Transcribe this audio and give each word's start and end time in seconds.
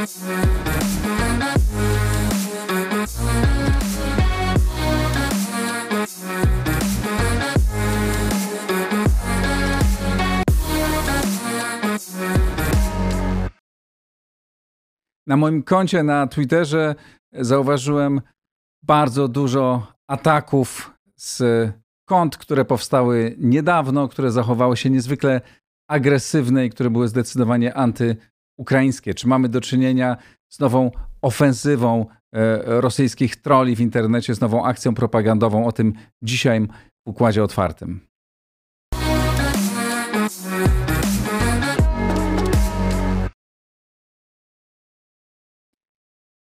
Na 0.00 0.06
moim 15.36 15.62
koncie 15.62 16.02
na 16.02 16.26
Twitterze 16.26 16.94
zauważyłem 17.32 18.20
bardzo 18.82 19.28
dużo 19.28 19.86
ataków 20.08 20.94
z 21.16 21.42
kont, 22.08 22.36
które 22.36 22.64
powstały 22.64 23.34
niedawno, 23.38 24.08
które 24.08 24.30
zachowały 24.30 24.76
się 24.76 24.90
niezwykle 24.90 25.40
agresywne 25.88 26.66
i 26.66 26.70
które 26.70 26.90
były 26.90 27.08
zdecydowanie 27.08 27.74
antyukraińskie. 28.60 29.14
Czy 29.14 29.28
mamy 29.28 29.48
do 29.48 29.60
czynienia 29.60 30.16
z 30.48 30.60
nową 30.60 30.90
ofensywą 31.22 32.06
e, 32.32 32.80
rosyjskich 32.80 33.36
troli 33.36 33.76
w 33.76 33.80
internecie, 33.80 34.34
z 34.34 34.40
nową 34.40 34.64
akcją 34.64 34.94
propagandową? 34.94 35.66
O 35.66 35.72
tym 35.72 35.92
dzisiaj 36.22 36.66
w 37.06 37.10
Układzie 37.10 37.44
Otwartym. 37.44 38.00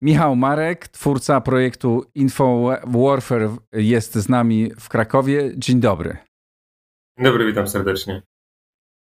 Michał 0.02 0.36
Marek, 0.36 0.88
twórca 0.88 1.40
projektu 1.40 2.04
Info 2.14 2.76
Warfare, 2.86 3.50
jest 3.72 4.14
z 4.14 4.28
nami 4.28 4.70
w 4.80 4.88
Krakowie. 4.88 5.52
Dzień 5.56 5.80
dobry. 5.80 6.16
Dzień 7.18 7.24
dobry, 7.24 7.46
witam 7.46 7.68
serdecznie. 7.68 8.22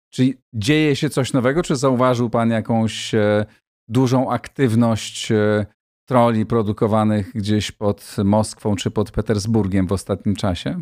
Czy 0.10 0.34
dzieje 0.54 0.96
się 0.96 1.10
coś 1.10 1.34
nowego, 1.34 1.64
czy 1.64 1.76
zauważył 1.76 2.30
Pan 2.30 2.52
jakąś 2.52 3.14
e, 3.14 3.46
dużą 3.88 4.32
aktywność 4.32 5.32
e, 5.32 5.66
troli 6.10 6.46
produkowanych 6.46 7.34
gdzieś 7.34 7.72
pod 7.72 8.16
Moskwą 8.24 8.76
czy 8.76 8.92
pod 8.92 9.12
Petersburgiem 9.12 9.88
w 9.88 9.92
ostatnim 9.92 10.36
czasie? 10.36 10.82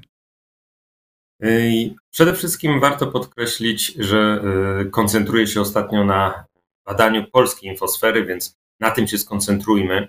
Przede 2.11 2.33
wszystkim 2.33 2.79
warto 2.79 3.07
podkreślić, 3.07 3.93
że 3.93 4.43
e, 4.81 4.85
koncentruję 4.85 5.47
się 5.47 5.61
ostatnio 5.61 6.05
na 6.05 6.45
badaniu 6.85 7.25
polskiej 7.31 7.71
infosfery, 7.71 8.25
więc 8.25 8.57
na 8.79 8.91
tym 8.91 9.07
się 9.07 9.17
skoncentrujmy, 9.17 10.07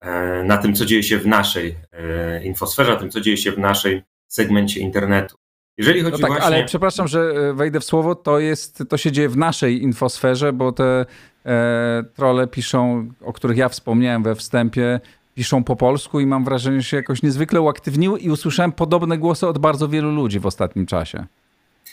e, 0.00 0.44
na 0.44 0.58
tym, 0.58 0.74
co 0.74 0.86
dzieje 0.86 1.02
się 1.02 1.18
w 1.18 1.26
naszej 1.26 1.76
e, 1.92 2.44
infosferze, 2.44 2.92
na 2.92 3.00
tym, 3.00 3.10
co 3.10 3.20
dzieje 3.20 3.36
się 3.36 3.52
w 3.52 3.58
naszej 3.58 4.02
segmencie 4.28 4.80
internetu. 4.80 5.36
Jeżeli 5.78 6.02
chodzi 6.02 6.22
no 6.22 6.28
tak, 6.28 6.28
właśnie... 6.28 6.46
ale 6.46 6.64
przepraszam, 6.64 7.08
że 7.08 7.20
e, 7.20 7.52
wejdę 7.54 7.80
w 7.80 7.84
słowo, 7.84 8.14
to 8.14 8.38
jest, 8.38 8.84
to 8.88 8.96
się 8.96 9.12
dzieje 9.12 9.28
w 9.28 9.36
naszej 9.36 9.82
infosferze, 9.82 10.52
bo 10.52 10.72
te 10.72 11.06
e, 11.46 12.04
trole 12.14 12.46
piszą, 12.46 13.08
o 13.24 13.32
których 13.32 13.56
ja 13.56 13.68
wspomniałem 13.68 14.22
we 14.22 14.34
wstępie, 14.34 15.00
piszą 15.34 15.64
po 15.64 15.76
polsku 15.76 16.20
i 16.20 16.26
mam 16.26 16.44
wrażenie, 16.44 16.80
że 16.80 16.88
się 16.88 16.96
jakoś 16.96 17.22
niezwykle 17.22 17.60
uaktywniły 17.60 18.18
i 18.18 18.30
usłyszałem 18.30 18.72
podobne 18.72 19.18
głosy 19.18 19.46
od 19.46 19.58
bardzo 19.58 19.88
wielu 19.88 20.10
ludzi 20.10 20.40
w 20.40 20.46
ostatnim 20.46 20.86
czasie. 20.86 21.26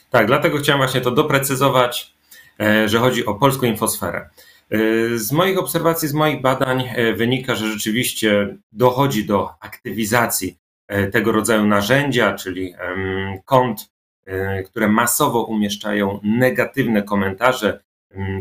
Tak, 0.09 0.28
dlatego 0.28 0.58
chciałem 0.58 0.80
właśnie 0.80 1.02
to 1.02 1.12
doprecyzować, 1.12 2.14
e, 2.59 2.90
że 2.90 3.00
chodzi 3.00 3.25
o 3.25 3.36
polską 3.36 3.66
infosferę. 3.66 4.30
E, 4.70 4.78
z 5.18 5.31
moich 5.31 5.59
obserwacji, 5.59 6.08
z 6.08 6.14
moich 6.14 6.42
badań 6.42 6.90
wynika, 7.16 7.56
że 7.56 7.68
rzeczywiście 7.72 8.58
dochodzi 8.72 9.25
do 9.25 9.50
aktywizacji 9.59 10.62
tego 11.12 11.31
rodzaju 11.31 11.66
narzędzia, 11.66 12.34
czyli 12.34 12.73
kont, 13.45 13.89
które 14.66 14.88
masowo 14.88 15.44
umieszczają 15.44 16.20
negatywne 16.23 17.03
komentarze, 17.03 17.84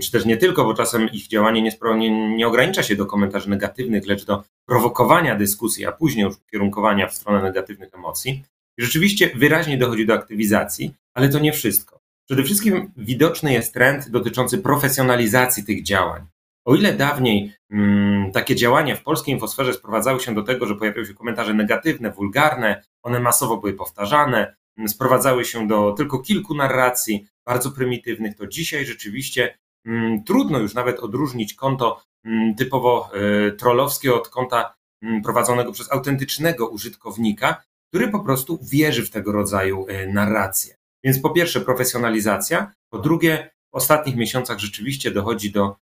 czy 0.02 0.12
też 0.12 0.24
nie 0.24 0.36
tylko, 0.36 0.64
bo 0.64 0.74
czasem 0.74 1.08
ich 1.12 1.28
działanie 1.28 1.62
nie, 1.62 2.36
nie, 2.36 2.46
ogranicza 2.46 2.82
się 2.82 2.96
do 2.96 3.06
komentarzy 3.06 3.50
negatywnych, 3.50 4.06
lecz 4.06 4.24
do 4.24 4.44
prowokowania 4.66 5.36
dyskusji, 5.36 5.86
a 5.86 5.92
później 5.92 6.24
już 6.24 6.36
kierunkowania 6.50 7.08
w 7.08 7.14
stronę 7.14 7.42
negatywnych 7.42 7.94
emocji. 7.94 8.44
Rzeczywiście 8.78 9.30
wyraźnie 9.34 9.78
dochodzi 9.78 10.06
do 10.06 10.14
aktywizacji, 10.14 10.94
ale 11.14 11.28
to 11.28 11.38
nie 11.38 11.52
wszystko. 11.52 12.00
Przede 12.26 12.42
wszystkim 12.42 12.92
widoczny 12.96 13.52
jest 13.52 13.74
trend 13.74 14.10
dotyczący 14.10 14.58
profesjonalizacji 14.58 15.64
tych 15.64 15.82
działań. 15.82 16.26
O 16.64 16.74
ile 16.74 16.92
dawniej 16.92 17.52
mm, 17.70 18.32
takie 18.32 18.56
działania 18.56 18.96
w 18.96 19.02
polskiej 19.02 19.34
infosferze 19.34 19.72
sprowadzały 19.72 20.20
się 20.20 20.34
do 20.34 20.42
tego, 20.42 20.66
że 20.66 20.74
pojawiały 20.74 21.06
się 21.06 21.14
komentarze 21.14 21.54
negatywne, 21.54 22.10
wulgarne, 22.10 22.82
one 23.02 23.20
masowo 23.20 23.56
były 23.56 23.72
powtarzane, 23.72 24.56
mm, 24.76 24.88
sprowadzały 24.88 25.44
się 25.44 25.66
do 25.68 25.92
tylko 25.92 26.18
kilku 26.18 26.54
narracji, 26.54 27.26
bardzo 27.46 27.70
prymitywnych, 27.70 28.36
to 28.36 28.46
dzisiaj 28.46 28.86
rzeczywiście 28.86 29.58
mm, 29.86 30.24
trudno 30.24 30.58
już 30.58 30.74
nawet 30.74 31.00
odróżnić 31.00 31.54
konto 31.54 32.02
mm, 32.24 32.54
typowo 32.54 33.10
y, 33.48 33.52
trollowskie 33.52 34.14
od 34.14 34.28
konta 34.28 34.74
mm, 35.02 35.22
prowadzonego 35.22 35.72
przez 35.72 35.92
autentycznego 35.92 36.68
użytkownika, 36.68 37.62
który 37.88 38.08
po 38.08 38.20
prostu 38.20 38.58
wierzy 38.62 39.02
w 39.06 39.10
tego 39.10 39.32
rodzaju 39.32 39.86
y, 39.88 40.12
narracje. 40.12 40.76
Więc 41.04 41.18
po 41.18 41.30
pierwsze 41.30 41.60
profesjonalizacja, 41.60 42.72
po 42.90 42.98
drugie 42.98 43.50
w 43.72 43.76
ostatnich 43.76 44.16
miesiącach 44.16 44.58
rzeczywiście 44.58 45.10
dochodzi 45.10 45.52
do 45.52 45.76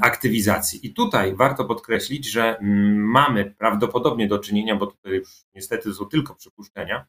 aktywizacji. 0.00 0.86
I 0.86 0.94
tutaj 0.94 1.34
warto 1.34 1.64
podkreślić, 1.64 2.30
że 2.30 2.58
mm, 2.58 2.96
mamy 2.96 3.54
prawdopodobnie 3.58 4.28
do 4.28 4.38
czynienia, 4.38 4.76
bo 4.76 4.86
tutaj 4.86 5.12
już 5.12 5.44
niestety 5.54 5.94
są 5.94 6.06
tylko 6.06 6.34
przypuszczenia, 6.34 7.06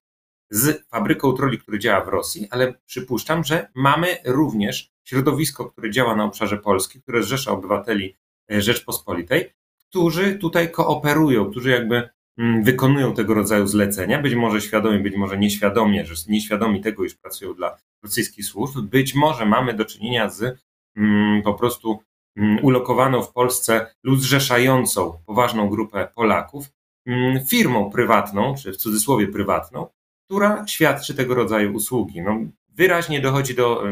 z 0.50 0.88
fabryką 0.88 1.34
troli, 1.34 1.58
który 1.60 1.80
działa 1.80 2.06
w 2.06 2.08
Rosji, 2.08 2.48
ale 2.52 2.74
przypuszczam, 2.86 3.44
że 3.44 3.68
mamy 3.76 4.18
również 4.26 4.92
środowisko, 5.04 5.66
które 5.66 5.92
działa 5.92 6.16
na 6.16 6.24
obszarze 6.24 6.58
Polski, 6.58 7.02
które 7.02 7.24
zrzesza 7.24 7.52
obywateli 7.52 8.16
e, 8.52 8.62
Rzeczpospolitej, 8.62 9.54
którzy 9.78 10.36
tutaj 10.36 10.72
kooperują, 10.72 11.52
którzy 11.52 11.70
jakby 11.70 12.10
Mm, 12.38 12.64
wykonują 12.64 13.14
tego 13.14 13.34
rodzaju 13.34 13.68
zlecenia, 13.68 14.22
być 14.22 14.36
może 14.36 14.62
świadomie, 14.62 15.00
być 15.00 15.16
może 15.16 15.38
nieświadomie, 15.38 16.06
że 16.06 16.16
nieświadomi 16.28 16.82
tego, 16.82 17.06
iż 17.06 17.16
pracują 17.16 17.54
dla 17.54 17.78
rosyjskich 18.04 18.46
służb, 18.46 18.80
być 18.82 19.16
może 19.16 19.46
mamy 19.46 19.74
do 19.74 19.86
czynienia 19.86 20.30
z 20.30 20.60
mm, 20.98 21.42
po 21.44 21.54
prostu 21.54 22.00
mm, 22.38 22.60
ulokowaną 22.66 23.22
w 23.22 23.34
Polsce 23.34 23.96
lub 24.04 24.20
zrzeszającą 24.20 25.20
poważną 25.26 25.70
grupę 25.70 26.08
Polaków 26.16 26.70
firmą 27.50 27.92
prywatną, 27.92 28.56
czy 28.56 28.72
w 28.72 28.78
cudzysłowie 28.78 29.28
prywatną, 29.28 29.88
która 30.26 30.68
świadczy 30.68 31.16
tego 31.16 31.36
rodzaju 31.36 31.74
usługi. 31.74 32.22
No, 32.22 32.40
wyraźnie 32.70 33.22
dochodzi 33.22 33.56
do, 33.56 33.84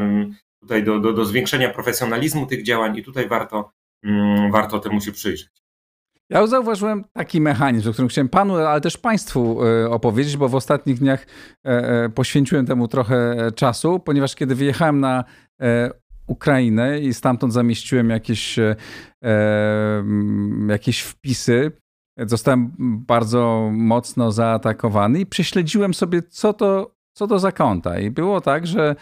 tutaj 0.61 0.83
do, 0.83 0.99
do, 0.99 1.13
do 1.13 1.25
zwiększenia 1.25 1.69
profesjonalizmu 1.69 2.45
tych 2.45 2.63
działań 2.63 2.97
i 2.97 3.03
tutaj 3.03 3.27
warto, 3.27 3.71
warto 4.51 4.79
temu 4.79 5.01
się 5.01 5.11
przyjrzeć. 5.11 5.63
Ja 6.29 6.47
zauważyłem 6.47 7.03
taki 7.13 7.41
mechanizm, 7.41 7.89
o 7.89 7.93
którym 7.93 8.09
chciałem 8.09 8.29
panu, 8.29 8.55
ale 8.55 8.81
też 8.81 8.97
państwu 8.97 9.63
e, 9.63 9.89
opowiedzieć, 9.89 10.37
bo 10.37 10.49
w 10.49 10.55
ostatnich 10.55 10.99
dniach 10.99 11.25
e, 11.65 11.69
e, 11.69 12.09
poświęciłem 12.09 12.65
temu 12.65 12.87
trochę 12.87 13.35
czasu, 13.55 13.99
ponieważ 13.99 14.35
kiedy 14.35 14.55
wyjechałem 14.55 14.99
na 14.99 15.23
Ukrainę 16.27 16.99
i 16.99 17.13
stamtąd 17.13 17.53
zamieściłem 17.53 18.09
jakieś, 18.09 18.59
jakieś 20.67 21.01
wpisy, 21.01 21.71
zostałem 22.17 22.71
bardzo 23.07 23.69
mocno 23.73 24.31
zaatakowany 24.31 25.19
i 25.19 25.25
prześledziłem 25.25 25.93
sobie, 25.93 26.21
co 26.21 26.53
to, 26.53 26.95
co 27.17 27.27
to 27.27 27.39
za 27.39 27.51
konta. 27.51 27.99
I 27.99 28.11
było 28.11 28.41
tak, 28.41 28.67
że 28.67 28.95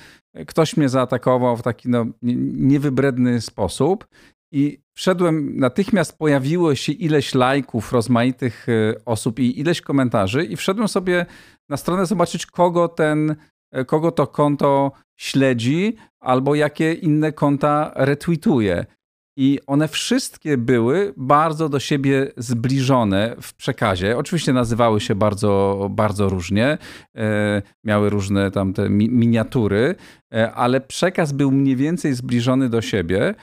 ktoś 0.47 0.77
mnie 0.77 0.89
zaatakował 0.89 1.57
w 1.57 1.61
taki 1.61 1.89
no, 1.89 2.05
niewybredny 2.21 3.41
sposób 3.41 4.07
i 4.53 4.81
wszedłem, 4.97 5.57
natychmiast 5.57 6.17
pojawiło 6.17 6.75
się 6.75 6.91
ileś 6.91 7.35
lajków 7.35 7.93
rozmaitych 7.93 8.67
e, 8.69 9.05
osób 9.05 9.39
i 9.39 9.59
ileś 9.59 9.81
komentarzy 9.81 10.45
i 10.45 10.55
wszedłem 10.55 10.87
sobie 10.87 11.25
na 11.69 11.77
stronę 11.77 12.05
zobaczyć, 12.05 12.45
kogo 12.45 12.87
ten, 12.87 13.31
e, 13.31 13.35
kogo 13.87 14.11
to 14.11 14.27
konto 14.27 14.91
śledzi 15.19 15.95
albo 16.19 16.55
jakie 16.55 16.93
inne 16.93 17.31
konta 17.31 17.91
retweetuje. 17.95 18.85
I 19.37 19.59
one 19.67 19.87
wszystkie 19.87 20.57
były 20.57 21.13
bardzo 21.17 21.69
do 21.69 21.79
siebie 21.79 22.31
zbliżone 22.37 23.35
w 23.41 23.53
przekazie. 23.53 24.17
Oczywiście 24.17 24.53
nazywały 24.53 25.01
się 25.01 25.16
bardzo, 25.16 25.87
bardzo 25.91 26.29
różnie, 26.29 26.78
e, 27.17 27.61
miały 27.84 28.09
różne 28.09 28.51
tam 28.51 28.73
te 28.73 28.90
miniatury, 28.90 29.96
ale 30.53 30.81
przekaz 30.81 31.31
był 31.31 31.51
mniej 31.51 31.75
więcej 31.75 32.13
zbliżony 32.13 32.69
do 32.69 32.81
siebie. 32.81 33.35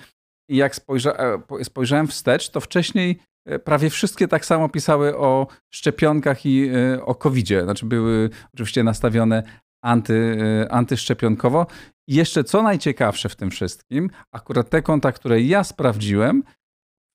I 0.48 0.56
jak 0.56 0.74
spojrza, 0.74 1.12
e, 1.12 1.64
spojrzałem 1.64 2.06
wstecz, 2.06 2.50
to 2.50 2.60
wcześniej 2.60 3.18
e, 3.46 3.58
prawie 3.58 3.90
wszystkie 3.90 4.28
tak 4.28 4.44
samo 4.44 4.68
pisały 4.68 5.16
o 5.16 5.46
szczepionkach 5.74 6.46
i 6.46 6.68
e, 6.68 7.04
o 7.04 7.14
COVID-zie. 7.14 7.62
Znaczy 7.62 7.86
były 7.86 8.30
oczywiście 8.54 8.84
nastawione 8.84 9.42
anty, 9.82 10.36
antyszczepionkowo. 10.70 11.66
I 12.08 12.14
jeszcze 12.14 12.44
co 12.44 12.62
najciekawsze 12.62 13.28
w 13.28 13.36
tym 13.36 13.50
wszystkim, 13.50 14.10
akurat 14.32 14.70
te 14.70 14.82
konta, 14.82 15.12
które 15.12 15.40
ja 15.42 15.64
sprawdziłem, 15.64 16.42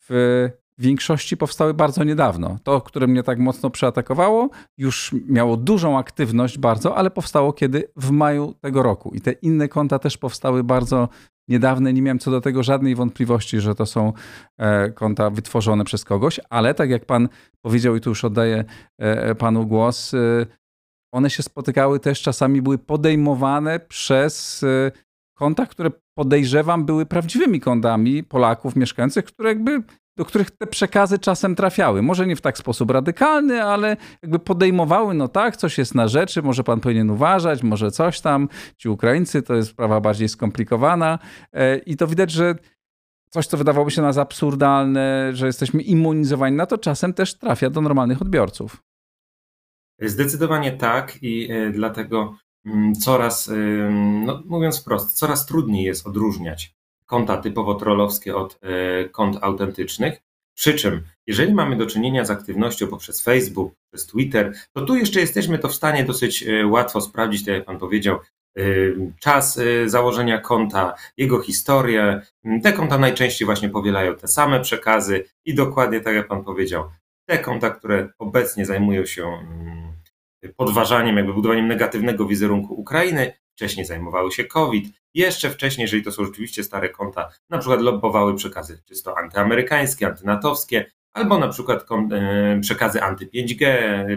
w 0.09 0.49
większości 0.77 1.37
powstały 1.37 1.73
bardzo 1.73 2.03
niedawno. 2.03 2.57
To, 2.63 2.81
które 2.81 3.07
mnie 3.07 3.23
tak 3.23 3.39
mocno 3.39 3.69
przeatakowało, 3.69 4.49
już 4.77 5.15
miało 5.27 5.57
dużą 5.57 5.97
aktywność 5.97 6.57
bardzo, 6.57 6.97
ale 6.97 7.11
powstało 7.11 7.53
kiedy? 7.53 7.91
W 7.95 8.11
maju 8.11 8.53
tego 8.61 8.83
roku. 8.83 9.11
I 9.13 9.21
te 9.21 9.31
inne 9.31 9.67
konta 9.67 9.99
też 9.99 10.17
powstały 10.17 10.63
bardzo 10.63 11.09
niedawne, 11.47 11.93
nie 11.93 12.01
miałem 12.01 12.19
co 12.19 12.31
do 12.31 12.41
tego 12.41 12.63
żadnej 12.63 12.95
wątpliwości, 12.95 13.59
że 13.59 13.75
to 13.75 13.85
są 13.85 14.13
e, 14.57 14.89
konta 14.89 15.29
wytworzone 15.29 15.85
przez 15.85 16.05
kogoś, 16.05 16.39
ale 16.49 16.73
tak 16.73 16.89
jak 16.89 17.05
pan 17.05 17.29
powiedział 17.61 17.95
i 17.95 18.01
tu 18.01 18.09
już 18.09 18.25
oddaję 18.25 18.63
e, 18.97 19.35
panu 19.35 19.67
głos, 19.67 20.15
one 21.13 21.29
się 21.29 21.43
spotykały 21.43 21.99
też 21.99 22.21
czasami, 22.21 22.61
były 22.61 22.77
podejmowane 22.77 23.79
przez 23.79 24.65
konta, 25.33 25.65
które 25.65 25.91
podejrzewam 26.17 26.85
były 26.85 27.05
prawdziwymi 27.05 27.59
kontami 27.59 28.23
Polaków 28.23 28.75
mieszkających, 28.75 29.25
które 29.25 29.49
jakby 29.49 29.83
do 30.17 30.25
których 30.25 30.51
te 30.51 30.67
przekazy 30.67 31.19
czasem 31.19 31.55
trafiały. 31.55 32.01
Może 32.01 32.27
nie 32.27 32.35
w 32.35 32.41
tak 32.41 32.57
sposób 32.57 32.91
radykalny, 32.91 33.63
ale 33.63 33.97
jakby 34.21 34.39
podejmowały, 34.39 35.13
no 35.13 35.27
tak, 35.27 35.57
coś 35.57 35.77
jest 35.77 35.95
na 35.95 36.07
rzeczy, 36.07 36.41
może 36.41 36.63
pan 36.63 36.79
powinien 36.79 37.09
uważać, 37.09 37.63
może 37.63 37.91
coś 37.91 38.21
tam. 38.21 38.49
Ci 38.77 38.89
Ukraińcy 38.89 39.41
to 39.41 39.55
jest 39.55 39.69
sprawa 39.69 40.01
bardziej 40.01 40.29
skomplikowana 40.29 41.19
e, 41.53 41.77
i 41.77 41.97
to 41.97 42.07
widać, 42.07 42.31
że 42.31 42.55
coś, 43.29 43.47
co 43.47 43.57
wydawałoby 43.57 43.91
się 43.91 44.01
nas 44.01 44.17
absurdalne, 44.17 45.29
że 45.33 45.45
jesteśmy 45.45 45.81
immunizowani 45.81 46.55
na 46.55 46.65
to, 46.65 46.77
czasem 46.77 47.13
też 47.13 47.37
trafia 47.37 47.69
do 47.69 47.81
normalnych 47.81 48.21
odbiorców. 48.21 48.83
Zdecydowanie 49.99 50.71
tak 50.71 51.23
i 51.23 51.51
e, 51.51 51.69
dlatego 51.71 52.35
mm, 52.65 52.95
coraz, 52.95 53.51
no 54.25 54.41
mówiąc 54.45 54.81
wprost, 54.81 55.13
coraz 55.13 55.45
trudniej 55.45 55.83
jest 55.83 56.07
odróżniać 56.07 56.73
konta 57.13 57.37
typowo 57.37 57.75
trollowskie 57.75 58.35
od 58.35 58.59
e, 58.61 59.09
kont 59.09 59.37
autentycznych. 59.41 60.21
Przy 60.55 60.73
czym, 60.73 61.01
jeżeli 61.27 61.53
mamy 61.53 61.75
do 61.75 61.85
czynienia 61.85 62.25
z 62.25 62.31
aktywnością 62.31 62.87
poprzez 62.87 63.21
Facebook, 63.21 63.73
przez 63.91 64.07
Twitter, 64.07 64.53
to 64.73 64.85
tu 64.85 64.95
jeszcze 64.95 65.19
jesteśmy 65.19 65.59
to 65.59 65.67
w 65.67 65.75
stanie 65.75 66.03
dosyć 66.03 66.43
e, 66.43 66.67
łatwo 66.67 67.01
sprawdzić, 67.01 67.45
tak 67.45 67.53
jak 67.53 67.65
Pan 67.65 67.79
powiedział, 67.79 68.19
e, 68.57 68.61
czas 69.19 69.59
założenia 69.85 70.37
konta, 70.37 70.93
jego 71.17 71.41
historię. 71.41 72.21
Te 72.63 72.73
konta 72.73 72.97
najczęściej 72.97 73.45
właśnie 73.45 73.69
powielają 73.69 74.15
te 74.15 74.27
same 74.27 74.59
przekazy 74.61 75.23
i 75.45 75.55
dokładnie 75.55 76.01
tak 76.01 76.15
jak 76.15 76.27
Pan 76.27 76.43
powiedział, 76.43 76.83
te 77.25 77.37
konta, 77.37 77.69
które 77.69 78.09
obecnie 78.19 78.65
zajmują 78.65 79.05
się 79.05 79.27
mm, 79.27 79.93
podważaniem, 80.55 81.17
jakby 81.17 81.33
budowaniem 81.33 81.67
negatywnego 81.67 82.25
wizerunku 82.25 82.73
Ukrainy, 82.73 83.33
wcześniej 83.55 83.85
zajmowały 83.85 84.31
się 84.31 84.43
COVID, 84.43 84.87
jeszcze 85.13 85.49
wcześniej, 85.49 85.83
jeżeli 85.83 86.03
to 86.03 86.11
są 86.11 86.25
rzeczywiście 86.25 86.63
stare 86.63 86.89
konta, 86.89 87.29
na 87.49 87.57
przykład 87.57 87.81
lobbowały 87.81 88.35
przekazy 88.35 88.83
czysto 88.85 89.17
antyamerykańskie, 89.17 90.07
antynatowskie, 90.07 90.91
albo 91.13 91.37
na 91.37 91.47
przykład 91.47 91.85
e, 91.91 92.59
przekazy 92.61 92.99
anty-5G, 92.99 93.65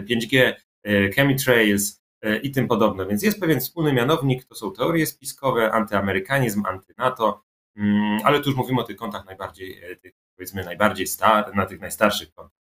5G, 0.09 0.53
e, 0.83 1.09
chemitrails 1.11 2.03
e, 2.21 2.37
i 2.37 2.51
tym 2.51 2.67
podobne. 2.67 3.05
Więc 3.05 3.23
jest 3.23 3.39
pewien 3.39 3.59
wspólny 3.59 3.93
mianownik, 3.93 4.45
to 4.45 4.55
są 4.55 4.71
teorie 4.71 5.05
spiskowe, 5.05 5.71
antyamerykanizm, 5.71 6.63
antynato, 6.65 7.43
mm, 7.75 8.19
ale 8.23 8.39
tu 8.39 8.49
już 8.49 8.57
mówimy 8.57 8.81
o 8.81 8.83
tych 8.83 8.97
kontach 8.97 9.25
najbardziej, 9.25 9.81
tych, 10.01 10.13
powiedzmy 10.35 10.63
najbardziej 10.63 11.07
star, 11.07 11.55
na 11.55 11.65
tych 11.65 11.79
najstarszych 11.79 12.33
kontach. 12.33 12.56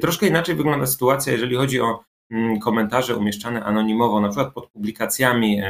Troszkę 0.00 0.26
inaczej 0.26 0.54
wygląda 0.54 0.86
sytuacja, 0.86 1.32
jeżeli 1.32 1.56
chodzi 1.56 1.80
o 1.80 2.04
Mm, 2.30 2.60
komentarze 2.60 3.16
umieszczane 3.16 3.64
anonimowo, 3.64 4.20
na 4.20 4.28
przykład 4.28 4.54
pod 4.54 4.70
publikacjami 4.70 5.60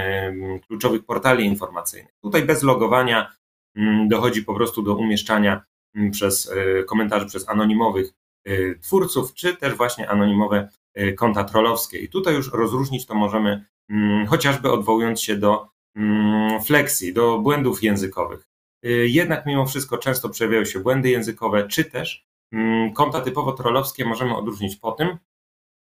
kluczowych 0.67 1.05
portali 1.05 1.45
informacyjnych. 1.45 2.15
Tutaj 2.23 2.43
bez 2.43 2.63
logowania 2.63 3.33
mm, 3.77 4.09
dochodzi 4.09 4.45
po 4.45 4.55
prostu 4.55 4.83
do 4.83 4.97
umieszczania 4.97 5.63
mm, 5.95 6.11
przez 6.11 6.53
e, 6.53 6.85
komentarzy 6.85 7.27
przez 7.27 7.49
anonimowych 7.49 8.13
e, 8.45 8.75
twórców, 8.75 9.35
czy 9.35 9.57
też 9.57 9.75
właśnie 9.75 10.11
anonimowe 10.11 10.69
konta 11.17 11.45
trollowskie. 11.45 11.99
I 11.99 12.09
tutaj 12.09 12.35
już 12.35 12.53
rozróżnić 12.53 13.07
to 13.07 13.15
możemy 13.15 13.65
chociażby 14.29 14.71
odwołując 14.71 15.23
się 15.23 15.37
do 15.37 15.69
flexi, 16.67 17.13
do 17.13 17.39
błędów 17.39 17.83
językowych. 17.83 18.43
Jednak 19.05 19.47
mimo 19.47 19.67
wszystko 19.67 19.99
często 19.99 20.29
przejawiają 20.29 20.65
się 20.65 20.81
błędy 20.81 21.11
językowe, 21.11 21.69
czy 21.69 21.85
też 21.85 22.27
konta 22.95 23.21
typowo 23.21 23.53
trollowskie 23.53 24.05
możemy 24.05 24.37
odróżnić 24.37 24.77
po 24.77 24.93
tym, 24.93 25.19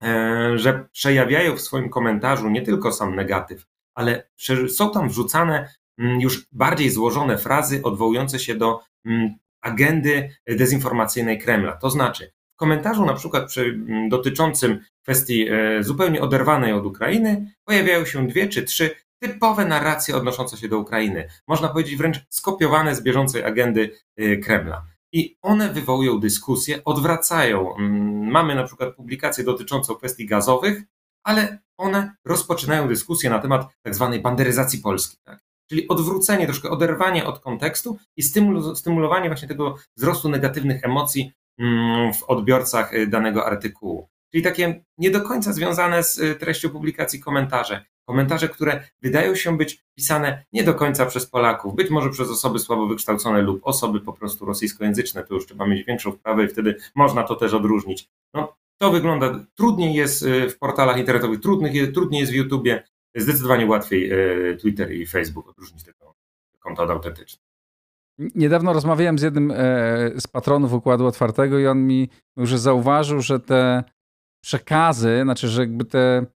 E, 0.03 0.59
że 0.59 0.88
przejawiają 0.93 1.56
w 1.56 1.61
swoim 1.61 1.88
komentarzu 1.88 2.50
nie 2.50 2.62
tylko 2.62 2.93
sam 2.93 3.17
negatyw, 3.17 3.67
ale 3.94 4.29
są 4.69 4.91
tam 4.91 5.09
wrzucane 5.09 5.69
mm, 5.99 6.20
już 6.20 6.47
bardziej 6.53 6.91
złożone 6.91 7.38
frazy 7.38 7.82
odwołujące 7.82 8.38
się 8.38 8.55
do 8.55 8.81
mm, 9.05 9.35
agendy 9.61 10.37
dezinformacyjnej 10.47 11.38
Kremla. 11.38 11.73
To 11.73 11.91
znaczy, 11.91 12.32
w 12.55 12.56
komentarzu 12.56 13.05
na 13.05 13.15
przykład 13.15 13.47
przy, 13.47 13.62
mm, 13.62 14.08
dotyczącym 14.08 14.81
kwestii 15.03 15.49
e, 15.49 15.82
zupełnie 15.82 16.20
oderwanej 16.20 16.73
od 16.73 16.87
Ukrainy 16.87 17.53
pojawiają 17.65 18.05
się 18.05 18.26
dwie 18.26 18.49
czy 18.49 18.62
trzy 18.62 18.91
typowe 19.19 19.65
narracje 19.65 20.17
odnoszące 20.17 20.56
się 20.56 20.69
do 20.69 20.79
Ukrainy. 20.79 21.29
Można 21.47 21.69
powiedzieć 21.69 21.97
wręcz 21.97 22.20
skopiowane 22.29 22.94
z 22.94 23.03
bieżącej 23.03 23.44
agendy 23.44 23.91
e, 24.17 24.37
Kremla 24.37 24.92
i 25.12 25.37
one 25.43 25.73
wywołują 25.73 26.20
dyskusję, 26.20 26.85
odwracają. 26.85 27.76
Mm, 27.76 28.31
mamy 28.31 28.55
na 28.55 28.64
przykład 28.64 28.94
publikację 28.94 29.44
dotyczącą 29.44 29.94
kwestii 29.94 30.26
gazowych, 30.26 30.82
ale 31.25 31.59
one 31.79 32.14
rozpoczynają 32.25 32.88
dyskusję 32.88 33.31
na 33.31 33.38
temat 33.38 33.67
tak 33.82 33.94
zwanej 33.94 34.20
banderyzacji 34.20 34.79
Polski. 34.79 35.17
Tak? 35.25 35.41
Czyli 35.70 35.88
odwrócenie, 35.88 36.47
troszkę 36.47 36.70
oderwanie 36.70 37.26
od 37.26 37.38
kontekstu 37.38 37.99
i 38.17 38.23
stymulowanie 38.75 39.29
właśnie 39.29 39.49
tego 39.49 39.76
wzrostu 39.97 40.29
negatywnych 40.29 40.85
emocji 40.85 41.32
mm, 41.58 42.15
w 42.15 42.23
odbiorcach 42.23 42.94
y, 42.94 43.06
danego 43.06 43.47
artykułu. 43.47 44.08
Czyli 44.32 44.44
takie 44.44 44.85
nie 44.99 45.11
do 45.11 45.20
końca 45.20 45.53
związane 45.53 46.05
z 46.05 46.19
y, 46.19 46.35
treścią 46.35 46.69
publikacji 46.69 47.20
komentarze. 47.20 47.85
Komentarze, 48.05 48.49
które 48.49 48.85
wydają 49.03 49.35
się 49.35 49.57
być 49.57 49.85
pisane 49.95 50.45
nie 50.53 50.65
do 50.65 50.75
końca 50.75 51.07
przez 51.07 51.27
Polaków, 51.27 51.75
być 51.75 51.91
może 51.91 52.11
przez 52.11 52.31
osoby 52.31 52.59
słabo 52.59 52.87
wykształcone 52.87 53.43
lub 53.43 53.61
osoby 53.67 54.01
po 54.01 54.13
prostu 54.13 54.45
rosyjskojęzyczne, 54.45 55.25
to 55.25 55.35
już 55.35 55.47
trzeba 55.47 55.67
mieć 55.67 55.87
większą 55.87 56.13
wprawę 56.13 56.45
i 56.45 56.49
wtedy 56.49 56.77
można 56.95 57.23
to 57.23 57.37
też 57.37 57.55
odróżnić. 57.55 58.11
No, 58.35 58.57
to 58.79 58.91
wygląda, 58.91 59.45
trudniej 59.55 59.95
jest 59.95 60.23
y, 60.23 60.49
w 60.51 60.59
portalach 60.59 60.99
internetowych, 60.99 61.41
trudniej, 61.41 61.93
trudniej 61.93 62.21
jest 62.21 62.33
w 62.33 62.37
YouTubie, 62.37 62.83
zdecydowanie 63.15 63.67
łatwiej 63.67 64.13
y, 64.13 64.57
Twitter 64.57 64.93
i 64.93 65.07
Facebook 65.07 65.49
odróżnić 65.49 65.85
tego 65.85 66.15
konta 66.59 66.83
od 66.83 66.91
autentycznych. 66.91 67.53
Niedawno 68.19 68.73
rozmawiałem 68.73 69.19
z 69.19 69.23
jednym 69.23 69.51
e, 69.51 69.57
z 70.17 70.27
patronów 70.27 70.73
Układu 70.73 71.07
Otwartego 71.07 71.59
i 71.59 71.67
on 71.67 71.87
mi 71.87 72.09
już 72.37 72.57
zauważył, 72.57 73.21
że 73.21 73.41
te 73.41 73.85
przekazy, 74.45 75.21
znaczy, 75.23 75.49
że 75.49 75.63
jakby 75.63 75.85
te 75.85 76.27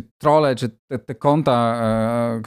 trole, 0.00 0.56
czy 0.56 0.68
te, 0.68 0.98
te 0.98 1.14
konta, 1.14 1.80
e, 1.82 2.40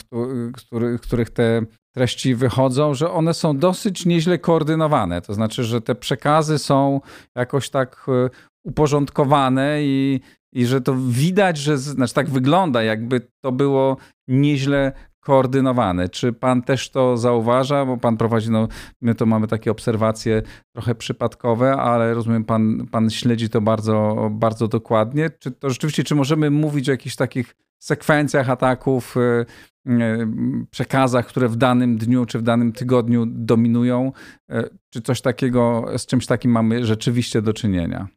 który, 0.53 1.00
których 1.00 1.30
te 1.30 1.62
treści 1.95 2.36
wychodzą, 2.36 2.94
że 2.94 3.12
one 3.12 3.33
są 3.33 3.57
dosyć 3.57 4.06
nieźle 4.06 4.38
koordynowane. 4.38 5.21
To 5.21 5.33
znaczy, 5.33 5.63
że 5.63 5.81
te 5.81 5.96
przekazy 5.96 6.60
są 6.60 7.01
jakoś 7.36 7.70
tak 7.70 8.05
e, 8.08 8.29
uporządkowane 8.65 9.84
i, 9.84 10.22
i 10.53 10.65
że 10.65 10.81
to 10.81 10.96
widać, 11.08 11.58
że 11.58 11.77
znaczy 11.77 12.13
tak 12.13 12.29
wygląda, 12.29 12.84
jakby 12.84 13.27
to 13.43 13.51
było 13.51 13.98
nieźle 14.27 14.91
koordynowane. 15.25 16.10
Czy 16.10 16.34
pan 16.34 16.62
też 16.62 16.89
to 16.89 17.17
zauważa? 17.17 17.86
Bo 17.86 17.98
pan 17.98 18.17
prowadzi, 18.17 18.51
no, 18.51 18.67
my 19.01 19.15
to 19.15 19.25
mamy 19.25 19.48
takie 19.48 19.72
obserwacje 19.72 20.41
trochę 20.75 20.96
przypadkowe, 20.96 21.74
ale 21.74 22.13
rozumiem, 22.13 22.44
pan, 22.44 22.88
pan 22.91 23.10
śledzi 23.10 23.50
to 23.50 23.62
bardzo, 23.62 24.27
bardzo 24.32 24.67
dokładnie. 24.67 25.29
Czy 25.39 25.51
to 25.51 25.70
rzeczywiście, 25.70 26.03
czy 26.03 26.15
możemy 26.15 26.51
mówić 26.51 26.89
o 26.89 26.91
jakichś 26.91 27.15
takich 27.15 27.55
sekwencjach 27.79 28.50
ataków, 28.50 29.17
y, 29.17 29.46
y, 29.91 30.27
przekazach, 30.72 31.27
które 31.27 31.48
w 31.48 31.55
danym 31.55 31.98
dniu 31.98 32.25
czy 32.25 32.39
w 32.39 32.41
danym 32.41 32.72
tygodniu 32.72 33.25
dominują? 33.25 34.12
Y, 34.51 34.70
czy 34.89 35.01
coś 35.01 35.22
takiego, 35.22 35.86
z 35.98 36.05
czymś 36.05 36.25
takim 36.25 36.51
mamy 36.51 36.86
rzeczywiście 36.86 37.41
do 37.41 37.53
czynienia? 37.53 38.08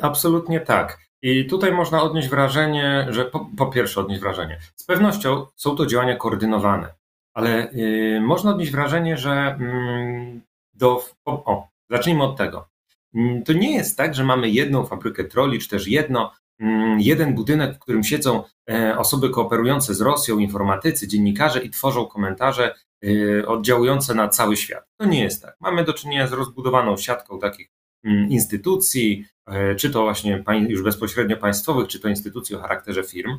Absolutnie 0.00 0.60
tak. 0.60 1.07
I 1.22 1.46
tutaj 1.46 1.72
można 1.72 2.02
odnieść 2.02 2.28
wrażenie, 2.28 3.06
że 3.10 3.24
po, 3.24 3.48
po 3.56 3.66
pierwsze 3.66 4.00
odnieść 4.00 4.20
wrażenie, 4.20 4.58
z 4.76 4.84
pewnością 4.84 5.46
są 5.56 5.76
to 5.76 5.86
działania 5.86 6.16
koordynowane, 6.16 6.94
ale 7.34 7.68
yy, 7.72 8.20
można 8.20 8.50
odnieść 8.50 8.72
wrażenie, 8.72 9.16
że 9.16 9.58
yy, 9.60 10.40
do. 10.74 11.04
O, 11.24 11.44
o, 11.44 11.68
zacznijmy 11.90 12.24
od 12.24 12.36
tego. 12.36 12.68
Yy, 13.14 13.42
to 13.46 13.52
nie 13.52 13.74
jest 13.74 13.96
tak, 13.96 14.14
że 14.14 14.24
mamy 14.24 14.50
jedną 14.50 14.86
fabrykę 14.86 15.24
troli, 15.24 15.58
czy 15.58 15.68
też 15.68 15.88
jedno, 15.88 16.32
mm, 16.60 17.00
jeden 17.00 17.34
budynek, 17.34 17.76
w 17.76 17.78
którym 17.78 18.04
siedzą 18.04 18.44
e, 18.70 18.98
osoby 18.98 19.30
kooperujące 19.30 19.94
z 19.94 20.00
Rosją, 20.00 20.38
informatycy, 20.38 21.08
dziennikarze 21.08 21.62
i 21.62 21.70
tworzą 21.70 22.06
komentarze 22.06 22.74
y, 23.04 23.44
oddziałujące 23.46 24.14
na 24.14 24.28
cały 24.28 24.56
świat. 24.56 24.84
To 24.96 25.06
nie 25.06 25.22
jest 25.22 25.42
tak. 25.42 25.56
Mamy 25.60 25.84
do 25.84 25.92
czynienia 25.92 26.26
z 26.26 26.32
rozbudowaną 26.32 26.96
siatką 26.96 27.38
takich 27.38 27.77
instytucji, 28.04 29.24
E, 29.48 29.74
czy 29.74 29.90
to 29.90 30.02
właśnie 30.02 30.44
już 30.68 30.82
bezpośrednio 30.82 31.36
państwowych, 31.36 31.88
czy 31.88 32.00
to 32.00 32.08
instytucji 32.08 32.56
o 32.56 32.60
charakterze 32.60 33.04
firm. 33.04 33.38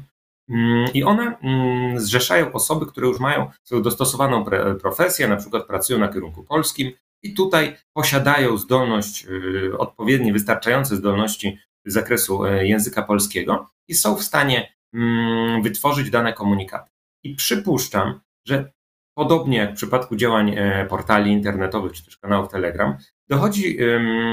Mm, 0.49 0.93
I 0.93 1.03
one 1.03 1.37
mm, 1.37 1.99
zrzeszają 1.99 2.53
osoby, 2.53 2.85
które 2.85 3.07
już 3.07 3.19
mają 3.19 3.51
swoją 3.63 3.81
dostosowaną 3.81 4.45
profesję, 4.81 5.27
na 5.27 5.35
przykład 5.35 5.67
pracują 5.67 5.99
na 5.99 6.07
kierunku 6.07 6.43
polskim 6.43 6.91
i 7.23 7.33
tutaj 7.33 7.75
posiadają 7.93 8.57
zdolność, 8.57 9.25
y, 9.25 9.77
odpowiednie, 9.77 10.33
wystarczające 10.33 10.95
zdolności 10.95 11.57
z 11.85 11.93
zakresu 11.93 12.45
e, 12.45 12.67
języka 12.67 13.03
polskiego 13.03 13.69
i 13.87 13.93
są 13.93 14.15
w 14.15 14.23
stanie 14.23 14.73
mm, 14.93 15.63
wytworzyć 15.63 16.09
dane 16.09 16.33
komunikaty. 16.33 16.91
I 17.23 17.35
przypuszczam, 17.35 18.19
że 18.45 18.71
podobnie 19.17 19.57
jak 19.57 19.71
w 19.71 19.75
przypadku 19.75 20.15
działań 20.15 20.55
portali 20.89 21.31
internetowych 21.31 21.93
czy 21.93 22.05
też 22.05 22.17
kanałów 22.17 22.51
Telegram, 22.51 22.97
dochodzi, 23.29 23.77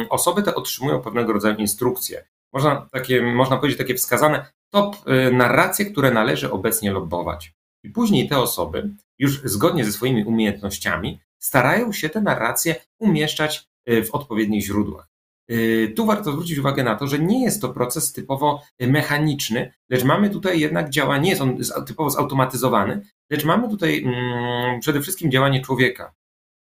osoby 0.08 0.42
te 0.42 0.54
otrzymują 0.54 1.02
pewnego 1.02 1.32
rodzaju 1.32 1.56
instrukcje. 1.56 2.24
Można, 2.52 2.88
takie, 2.92 3.22
można 3.22 3.56
powiedzieć 3.56 3.78
takie 3.78 3.94
wskazane 3.94 4.46
top 4.70 4.96
narracje, 5.32 5.86
które 5.86 6.10
należy 6.10 6.50
obecnie 6.50 6.92
lobbować. 6.92 7.54
I 7.84 7.90
później 7.90 8.28
te 8.28 8.38
osoby, 8.38 8.90
już 9.18 9.42
zgodnie 9.44 9.84
ze 9.84 9.92
swoimi 9.92 10.24
umiejętnościami, 10.24 11.20
starają 11.38 11.92
się 11.92 12.08
te 12.08 12.20
narracje 12.20 12.74
umieszczać 12.98 13.68
w 13.86 14.08
odpowiednich 14.12 14.64
źródłach. 14.64 15.16
Y, 15.50 15.92
tu 15.96 16.06
warto 16.06 16.32
zwrócić 16.32 16.58
uwagę 16.58 16.84
na 16.84 16.96
to, 16.96 17.06
że 17.06 17.18
nie 17.18 17.44
jest 17.44 17.60
to 17.60 17.68
proces 17.68 18.12
typowo 18.12 18.62
mechaniczny, 18.80 19.72
lecz 19.90 20.04
mamy 20.04 20.30
tutaj 20.30 20.60
jednak 20.60 20.90
działanie, 20.90 21.22
nie 21.22 21.30
jest 21.30 21.42
on 21.42 21.58
typowo 21.86 22.10
zautomatyzowany, 22.10 23.00
lecz 23.30 23.44
mamy 23.44 23.68
tutaj 23.68 24.02
mm, 24.02 24.80
przede 24.80 25.00
wszystkim 25.00 25.30
działanie 25.30 25.62
człowieka. 25.62 26.14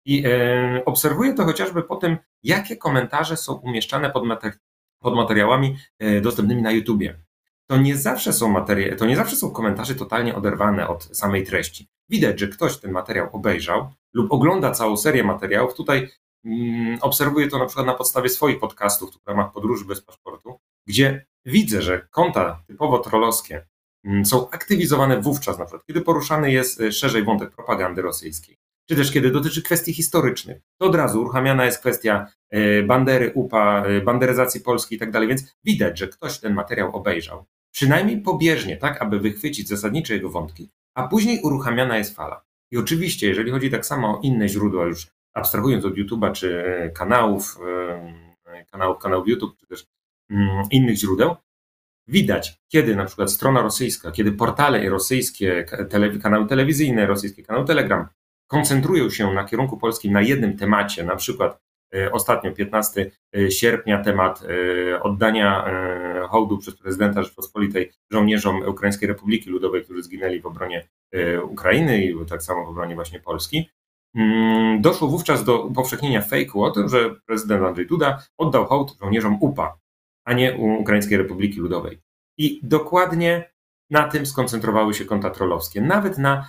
I 0.05 0.23
e, 0.25 0.81
obserwuję 0.85 1.33
to 1.33 1.45
chociażby 1.45 1.83
po 1.83 1.95
tym, 1.95 2.17
jakie 2.43 2.77
komentarze 2.77 3.37
są 3.37 3.53
umieszczane 3.53 4.09
pod, 4.09 4.25
materi 4.25 4.53
pod 4.99 5.15
materiałami 5.15 5.77
e, 5.99 6.21
dostępnymi 6.21 6.61
na 6.61 6.71
YouTubie. 6.71 7.19
To 7.67 7.77
nie 7.77 7.97
zawsze 7.97 8.33
są 8.33 8.49
materie, 8.49 8.95
to 8.95 9.05
nie 9.05 9.15
zawsze 9.15 9.35
są 9.35 9.51
komentarze 9.51 9.95
totalnie 9.95 10.35
oderwane 10.35 10.87
od 10.87 11.03
samej 11.03 11.45
treści. 11.45 11.87
Widać, 12.09 12.39
że 12.39 12.47
ktoś 12.47 12.77
ten 12.77 12.91
materiał 12.91 13.29
obejrzał 13.31 13.89
lub 14.13 14.31
ogląda 14.31 14.71
całą 14.71 14.97
serię 14.97 15.23
materiałów. 15.23 15.73
Tutaj 15.73 16.09
Mm, 16.45 16.97
obserwuję 17.01 17.47
to 17.47 17.57
na 17.59 17.65
przykład 17.65 17.87
na 17.87 17.93
podstawie 17.93 18.29
swoich 18.29 18.59
podcastów 18.59 19.11
w 19.23 19.27
ramach 19.27 19.51
podróży 19.51 19.85
bez 19.85 20.01
paszportu, 20.01 20.59
gdzie 20.87 21.25
widzę, 21.45 21.81
że 21.81 22.07
konta 22.11 22.63
typowo 22.67 22.99
trollowskie 22.99 23.67
mm, 24.03 24.25
są 24.25 24.49
aktywizowane 24.49 25.21
wówczas, 25.21 25.59
na 25.59 25.65
przykład, 25.65 25.85
kiedy 25.85 26.01
poruszany 26.01 26.51
jest 26.51 26.81
e, 26.81 26.91
szerzej 26.91 27.23
wątek 27.23 27.51
propagandy 27.51 28.01
rosyjskiej, 28.01 28.57
czy 28.91 28.95
też 28.95 29.11
kiedy 29.11 29.31
dotyczy 29.31 29.61
kwestii 29.61 29.93
historycznych, 29.93 30.61
to 30.77 30.85
od 30.85 30.95
razu 30.95 31.21
uruchamiana 31.21 31.65
jest 31.65 31.79
kwestia 31.79 32.27
e, 32.49 32.83
bandery, 32.83 33.31
UPA, 33.35 33.83
e, 33.85 34.01
banderyzacji 34.01 34.61
Polski 34.61 34.95
i 34.95 34.99
tak 34.99 35.11
dalej, 35.11 35.27
więc 35.27 35.55
widać, 35.63 35.99
że 35.99 36.07
ktoś 36.07 36.39
ten 36.39 36.53
materiał 36.53 36.95
obejrzał, 36.95 37.45
przynajmniej 37.73 38.21
pobieżnie, 38.21 38.77
tak, 38.77 39.01
aby 39.01 39.19
wychwycić 39.19 39.67
zasadnicze 39.67 40.13
jego 40.13 40.29
wątki, 40.29 40.69
a 40.95 41.07
później 41.07 41.39
uruchamiana 41.43 41.97
jest 41.97 42.15
fala. 42.15 42.41
I 42.71 42.77
oczywiście, 42.77 43.27
jeżeli 43.27 43.51
chodzi 43.51 43.71
tak 43.71 43.85
samo 43.85 44.17
o 44.17 44.21
inne 44.21 44.49
źródła 44.49 44.85
już 44.85 45.07
abstrahując 45.33 45.85
od 45.85 45.93
YouTube'a 45.93 46.31
czy 46.31 46.63
kanałów, 46.95 47.59
kanałów, 48.71 48.97
kanałów 48.97 49.27
YouTube, 49.27 49.57
czy 49.59 49.67
też 49.67 49.85
mm, 50.29 50.63
innych 50.71 50.97
źródeł, 50.97 51.35
widać, 52.07 52.61
kiedy 52.67 52.95
na 52.95 53.05
przykład 53.05 53.31
strona 53.31 53.61
rosyjska, 53.61 54.11
kiedy 54.11 54.31
portale 54.31 54.89
rosyjskie, 54.89 55.65
kanały 56.23 56.47
telewizyjne, 56.47 57.05
rosyjskie 57.05 57.43
kanały 57.43 57.65
Telegram 57.65 58.07
koncentrują 58.51 59.09
się 59.09 59.33
na 59.33 59.43
kierunku 59.43 59.77
polskim 59.77 60.13
na 60.13 60.21
jednym 60.21 60.57
temacie, 60.57 61.03
na 61.03 61.15
przykład 61.15 61.59
e, 61.95 62.11
ostatnio 62.11 62.51
15 62.51 63.11
e, 63.35 63.51
sierpnia 63.51 64.03
temat 64.03 64.43
e, 64.43 65.03
oddania 65.03 65.65
hołdu 66.29 66.57
przez 66.57 66.75
prezydenta 66.75 67.23
Rzeczpospolitej 67.23 67.91
żołnierzom 68.11 68.61
Ukraińskiej 68.67 69.07
Republiki 69.07 69.49
Ludowej, 69.49 69.83
którzy 69.83 70.03
zginęli 70.03 70.41
w 70.41 70.45
obronie 70.45 70.87
Ukrainy 71.43 72.05
i 72.05 72.25
tak 72.29 72.43
samo 72.43 72.65
w 72.65 72.69
obronie 72.69 72.95
właśnie 72.95 73.19
Polski, 73.19 73.69
Mm, 74.15 74.81
doszło 74.81 75.07
wówczas 75.07 75.43
do 75.43 75.63
upowszechnienia 75.63 76.21
fejku 76.21 76.63
o 76.63 76.71
tym, 76.71 76.89
że 76.89 77.15
prezydent 77.25 77.63
Andrzej 77.63 77.87
Duda 77.87 78.23
oddał 78.37 78.65
hołd 78.65 78.97
żołnierzom 79.01 79.37
UPA, 79.41 79.77
a 80.25 80.33
nie 80.33 80.55
Ukraińskiej 80.55 81.17
Republiki 81.17 81.59
Ludowej. 81.59 82.01
I 82.37 82.59
dokładnie 82.63 83.51
na 83.89 84.07
tym 84.07 84.25
skoncentrowały 84.25 84.93
się 84.93 85.05
konta 85.05 85.29
trollowskie. 85.29 85.81
Nawet 85.81 86.17
na, 86.17 86.47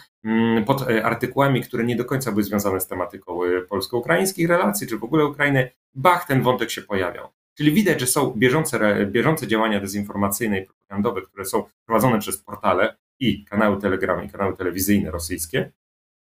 pod 0.67 0.91
e, 0.91 1.05
artykułami, 1.05 1.63
które 1.63 1.85
nie 1.85 1.97
do 1.97 2.05
końca 2.05 2.31
były 2.31 2.45
związane 2.45 2.81
z 2.81 2.87
tematyką 2.87 3.45
e, 3.45 3.61
polsko-ukraińskich 3.61 4.49
relacji, 4.49 4.87
czy 4.87 4.99
w 4.99 5.05
ogóle 5.05 5.27
Ukrainy, 5.27 5.71
bach, 5.95 6.27
ten 6.27 6.43
wątek 6.43 6.71
się 6.71 6.83
pojawiał. 6.83 7.29
Czyli 7.55 7.73
widać, 7.73 8.01
że 8.01 8.07
są 8.07 8.35
bieżące, 8.37 9.07
bieżące 9.07 9.47
działania 9.47 9.81
dezinformacyjne 9.81 10.59
i 10.59 10.67
propagandowe, 10.67 11.23
które 11.23 11.45
są 11.45 11.65
prowadzone 11.87 12.19
przez 12.19 12.39
portale 12.39 12.97
i 13.21 13.45
kanały 13.45 13.81
Telegram 13.81 14.25
i 14.25 14.29
kanały 14.29 14.57
telewizyjne 14.57 15.11
rosyjskie 15.11 15.73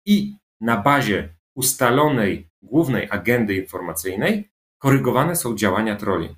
i 0.06 0.36
na 0.60 0.76
bazie 0.76 1.28
ustalonej 1.54 2.50
głównej 2.62 3.08
agendy 3.10 3.54
informacyjnej 3.54 4.50
korygowane 4.78 5.36
są 5.36 5.56
działania 5.56 5.96
troli. 5.96 6.36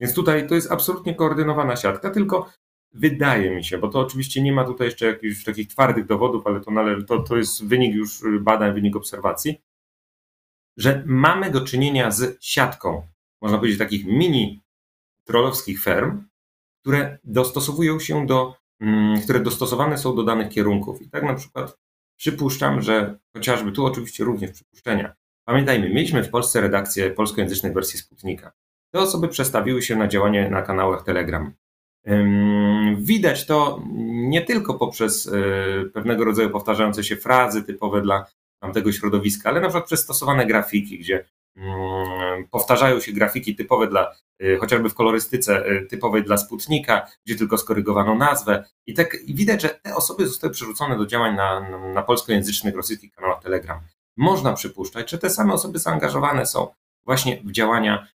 Więc 0.00 0.14
tutaj 0.14 0.48
to 0.48 0.54
jest 0.54 0.72
absolutnie 0.72 1.14
koordynowana 1.14 1.76
siatka, 1.76 2.10
tylko 2.10 2.50
wydaje 2.94 3.50
mi 3.50 3.64
się, 3.64 3.78
bo 3.78 3.88
to 3.88 4.00
oczywiście 4.00 4.42
nie 4.42 4.52
ma 4.52 4.64
tutaj 4.64 4.86
jeszcze 4.86 5.06
jakichś 5.06 5.44
takich 5.44 5.68
twardych 5.68 6.06
dowodów, 6.06 6.46
ale 6.46 6.60
to, 6.60 6.70
należy, 6.70 7.04
to, 7.04 7.22
to 7.22 7.36
jest 7.36 7.66
wynik 7.66 7.94
już 7.94 8.22
badań, 8.40 8.74
wynik 8.74 8.96
obserwacji, 8.96 9.60
że 10.76 11.02
mamy 11.06 11.50
do 11.50 11.60
czynienia 11.60 12.10
z 12.10 12.44
siatką, 12.44 13.06
można 13.42 13.58
powiedzieć, 13.58 13.78
takich 13.78 14.06
mini 14.06 14.62
trollowskich 15.24 15.82
ferm, 15.82 16.24
które 16.80 17.18
dostosowują 17.24 18.00
się 18.00 18.26
do, 18.26 18.54
mm, 18.80 19.20
które 19.20 19.40
dostosowane 19.40 19.98
są 19.98 20.16
do 20.16 20.22
danych 20.22 20.48
kierunków. 20.48 21.02
I 21.02 21.10
tak 21.10 21.22
na 21.22 21.34
przykład 21.34 21.84
Przypuszczam, 22.16 22.82
że 22.82 23.18
chociażby 23.36 23.72
tu 23.72 23.86
oczywiście 23.86 24.24
również 24.24 24.50
przypuszczenia. 24.52 25.14
Pamiętajmy, 25.44 25.88
mieliśmy 25.88 26.24
w 26.24 26.30
Polsce 26.30 26.60
redakcję 26.60 27.10
polskojęzycznej 27.10 27.72
wersji 27.72 27.98
Sputnika. 27.98 28.52
Te 28.92 29.00
osoby 29.00 29.28
przestawiły 29.28 29.82
się 29.82 29.96
na 29.96 30.08
działanie 30.08 30.50
na 30.50 30.62
kanałach 30.62 31.02
Telegram. 31.02 31.52
Widać 32.96 33.46
to 33.46 33.82
nie 34.04 34.42
tylko 34.42 34.74
poprzez 34.74 35.26
e, 35.26 35.30
pewnego 35.84 36.24
rodzaju 36.24 36.50
powtarzające 36.50 37.04
się 37.04 37.16
frazy 37.16 37.62
typowe 37.62 38.02
dla 38.02 38.26
tamtego 38.60 38.92
środowiska, 38.92 39.48
ale 39.48 39.60
na 39.60 39.66
przykład 39.66 39.86
przez 39.86 40.00
stosowane 40.00 40.46
grafiki, 40.46 40.98
gdzie 40.98 41.24
Mm, 41.56 42.48
powtarzają 42.50 43.00
się 43.00 43.12
grafiki 43.12 43.56
typowe 43.56 43.86
dla, 43.86 44.14
y, 44.42 44.56
chociażby 44.60 44.88
w 44.88 44.94
kolorystyce 44.94 45.70
y, 45.70 45.86
typowej 45.86 46.24
dla 46.24 46.36
Sputnika, 46.36 47.06
gdzie 47.26 47.36
tylko 47.36 47.58
skorygowano 47.58 48.14
nazwę. 48.14 48.64
I 48.86 48.94
tak 48.94 49.16
i 49.24 49.34
widać, 49.34 49.62
że 49.62 49.68
te 49.68 49.94
osoby 49.94 50.26
zostały 50.26 50.52
przerzucone 50.52 50.98
do 50.98 51.06
działań 51.06 51.36
na, 51.36 51.60
na 51.94 52.02
polskojęzycznych 52.02 52.74
rosyjskich 52.74 53.12
kanałach 53.12 53.42
Telegram. 53.42 53.80
Można 54.16 54.52
przypuszczać, 54.52 55.10
że 55.10 55.18
te 55.18 55.30
same 55.30 55.52
osoby 55.52 55.78
zaangażowane 55.78 56.46
są 56.46 56.68
właśnie 57.04 57.42
w 57.44 57.52
działania 57.52 58.06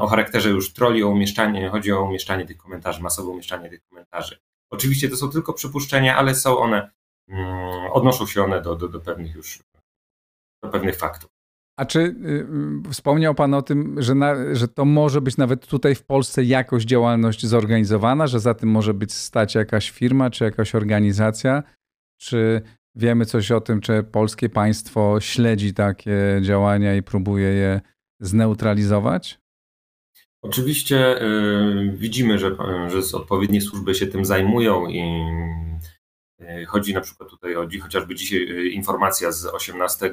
o 0.00 0.06
charakterze 0.06 0.50
już 0.50 0.72
troli, 0.72 1.02
o 1.02 1.08
umieszczanie, 1.08 1.68
chodzi 1.68 1.92
o 1.92 2.02
umieszczanie 2.02 2.46
tych 2.46 2.56
komentarzy, 2.56 3.02
masowe 3.02 3.30
umieszczanie 3.30 3.70
tych 3.70 3.82
komentarzy. 3.88 4.38
Oczywiście 4.70 5.08
to 5.08 5.16
są 5.16 5.30
tylko 5.30 5.52
przypuszczenia, 5.52 6.16
ale 6.16 6.34
są 6.34 6.58
one, 6.58 6.90
mm, 7.28 7.92
odnoszą 7.92 8.26
się 8.26 8.42
one 8.42 8.62
do, 8.62 8.76
do, 8.76 8.88
do 8.88 9.00
pewnych 9.00 9.34
już, 9.34 9.62
do 10.64 10.70
pewnych 10.70 10.96
faktów. 10.96 11.30
A 11.78 11.84
czy 11.84 12.00
y, 12.00 12.90
wspomniał 12.90 13.34
Pan 13.34 13.54
o 13.54 13.62
tym, 13.62 14.02
że, 14.02 14.14
na, 14.14 14.54
że 14.54 14.68
to 14.68 14.84
może 14.84 15.20
być 15.20 15.36
nawet 15.36 15.66
tutaj 15.66 15.94
w 15.94 16.02
Polsce 16.02 16.44
jakoś 16.44 16.84
działalność 16.84 17.46
zorganizowana, 17.46 18.26
że 18.26 18.40
za 18.40 18.54
tym 18.54 18.68
może 18.68 18.94
być 18.94 19.12
stać 19.12 19.54
jakaś 19.54 19.90
firma 19.90 20.30
czy 20.30 20.44
jakaś 20.44 20.74
organizacja? 20.74 21.62
Czy 22.20 22.62
wiemy 22.94 23.26
coś 23.26 23.50
o 23.50 23.60
tym, 23.60 23.80
czy 23.80 24.02
polskie 24.02 24.48
państwo 24.48 25.20
śledzi 25.20 25.74
takie 25.74 26.40
działania 26.42 26.94
i 26.94 27.02
próbuje 27.02 27.48
je 27.48 27.80
zneutralizować? 28.20 29.39
Oczywiście 30.42 31.22
y, 31.22 31.92
widzimy, 31.96 32.38
że, 32.38 32.56
że 32.88 33.16
odpowiednie 33.16 33.60
służby 33.60 33.94
się 33.94 34.06
tym 34.06 34.24
zajmują 34.24 34.86
i 34.86 35.00
y, 36.40 36.66
chodzi 36.66 36.94
na 36.94 37.00
przykład 37.00 37.30
tutaj 37.30 37.56
o 37.56 37.68
chociażby 37.82 38.14
dzisiaj 38.14 38.38
y, 38.38 38.68
informacja 38.68 39.32
z 39.32 39.46
18 39.46 40.10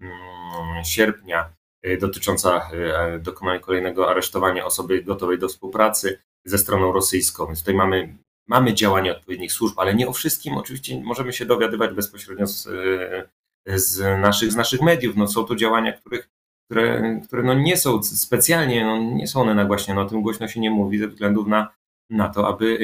Mm, 0.00 0.84
sierpnia 0.84 1.52
y, 1.86 1.98
dotycząca 1.98 2.70
y, 3.16 3.18
dokonania 3.18 3.60
kolejnego 3.60 4.10
aresztowania 4.10 4.64
osoby 4.64 5.02
gotowej 5.02 5.38
do 5.38 5.48
współpracy 5.48 6.18
ze 6.44 6.58
stroną 6.58 6.92
rosyjską. 6.92 7.46
Więc 7.46 7.58
tutaj 7.58 7.74
mamy, 7.74 8.18
mamy 8.48 8.74
działania 8.74 9.16
odpowiednich 9.16 9.52
służb, 9.52 9.78
ale 9.78 9.94
nie 9.94 10.08
o 10.08 10.12
wszystkim 10.12 10.54
oczywiście 10.54 11.00
możemy 11.04 11.32
się 11.32 11.46
dowiadywać 11.46 11.94
bezpośrednio 11.94 12.46
z, 12.46 12.66
y, 12.66 13.78
z, 13.78 14.20
naszych, 14.20 14.52
z 14.52 14.56
naszych 14.56 14.80
mediów. 14.80 15.16
No, 15.16 15.28
są 15.28 15.44
to 15.44 15.56
działania, 15.56 15.92
których, 15.92 16.28
które, 16.70 17.20
które 17.24 17.42
no 17.42 17.54
nie 17.54 17.76
są 17.76 18.02
specjalnie, 18.02 18.84
no 18.84 18.98
nie 18.98 19.26
są 19.26 19.40
one 19.40 19.54
nagłaśniane, 19.54 20.00
o 20.00 20.08
tym 20.08 20.22
głośno 20.22 20.48
się 20.48 20.60
nie 20.60 20.70
mówi 20.70 20.98
ze 20.98 21.08
względu 21.08 21.46
na, 21.46 21.74
na 22.10 22.28
to, 22.28 22.48
aby 22.48 22.78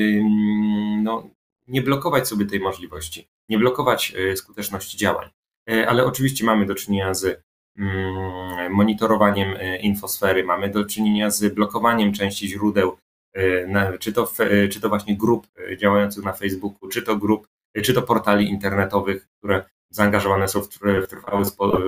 no, 1.03 1.31
nie 1.69 1.83
blokować 1.83 2.29
sobie 2.29 2.47
tej 2.47 2.61
możliwości, 2.61 3.29
nie 3.49 3.59
blokować 3.59 4.14
skuteczności 4.37 4.99
działań. 4.99 5.31
E, 5.71 5.88
ale 5.88 6.05
oczywiście 6.05 6.45
mamy 6.45 6.67
do 6.67 6.75
czynienia 6.75 7.14
z 7.14 7.43
mm, 7.79 8.73
monitorowaniem 8.73 9.57
e, 9.59 9.76
infosfery, 9.79 10.45
mamy 10.45 10.69
do 10.71 10.85
czynienia 10.85 11.31
z 11.31 11.55
blokowaniem 11.55 12.12
części 12.12 12.49
źródeł, 12.49 12.97
e, 13.35 13.99
czy 13.99 14.12
to, 14.12 14.33
czy 14.71 14.81
to 14.81 14.88
właśnie 14.88 15.17
grup 15.17 15.47
działających 15.79 16.25
na 16.25 16.33
Facebooku, 16.33 16.88
czy 16.88 17.03
to 17.03 17.17
grup, 17.17 17.49
czy 17.83 17.95
to 17.95 18.03
portali 18.03 18.49
internetowych, 18.49 19.29
które 19.38 19.64
zaangażowane 19.95 20.49
są 20.49 20.61
w, 20.61 20.69
trwały 21.09 21.45
spo, 21.45 21.79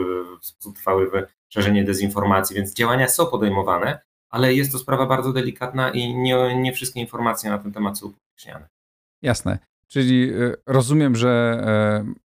w 0.41 0.47
sposób 0.47 0.77
trwały 0.77 1.11
w 1.11 1.13
szerzenie 1.53 1.85
dezinformacji, 1.85 2.57
więc 2.57 2.75
działania 2.75 3.09
są 3.09 3.27
podejmowane, 3.27 4.01
ale 4.31 4.55
jest 4.55 4.73
to 4.73 4.79
sprawa 4.79 5.07
bardzo 5.07 5.33
delikatna 5.33 5.91
i 5.91 6.15
nie, 6.15 6.57
nie 6.57 6.73
wszystkie 6.73 7.01
informacje 7.01 7.51
na 7.51 7.59
ten 7.59 7.73
temat 7.73 7.99
są 7.99 8.07
upubliczniane. 8.07 8.69
Jasne. 9.23 9.59
Czyli 9.89 10.33
rozumiem, 10.67 11.17
że 11.17 11.63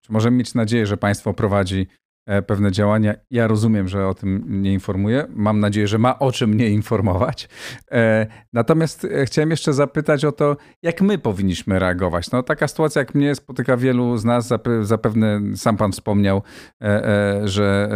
czy 0.02 0.12
możemy 0.12 0.38
mieć 0.38 0.54
nadzieję, 0.54 0.86
że 0.86 0.98
państwo 0.98 1.34
prowadzi 1.34 1.88
E, 1.88 2.07
pewne 2.48 2.72
działania. 2.72 3.16
Ja 3.32 3.48
rozumiem, 3.48 3.88
że 3.88 4.08
o 4.08 4.14
tym 4.14 4.62
nie 4.62 4.74
informuje. 4.74 5.26
Mam 5.30 5.60
nadzieję, 5.60 5.88
że 5.88 5.98
ma 5.98 6.20
o 6.20 6.32
czym 6.32 6.54
nie 6.54 6.70
informować. 6.70 7.50
E, 7.92 8.28
natomiast 8.54 9.06
e, 9.06 9.26
chciałem 9.26 9.52
jeszcze 9.52 9.74
zapytać 9.74 10.26
o 10.26 10.32
to, 10.32 10.58
jak 10.84 11.02
my 11.02 11.18
powinniśmy 11.18 11.80
reagować. 11.80 12.32
No, 12.32 12.44
taka 12.44 12.68
sytuacja, 12.68 13.00
jak 13.00 13.16
mnie 13.16 13.36
spotyka 13.36 13.78
wielu 13.78 14.18
z 14.18 14.26
nas, 14.26 14.54
zapewne 14.82 15.42
sam 15.56 15.78
pan 15.78 15.92
wspomniał, 15.92 16.42
że 17.44 17.90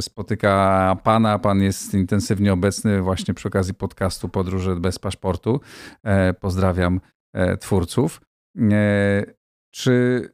spotyka 0.00 0.96
pana. 1.04 1.38
Pan 1.38 1.62
jest 1.62 1.94
intensywnie 1.94 2.52
obecny 2.52 3.02
właśnie 3.02 3.34
przy 3.34 3.48
okazji 3.48 3.74
podcastu 3.74 4.28
Podróże 4.28 4.76
bez 4.76 4.98
paszportu. 4.98 5.60
Pozdrawiam 6.40 7.00
twórców. 7.60 8.20
Czy 9.74 10.28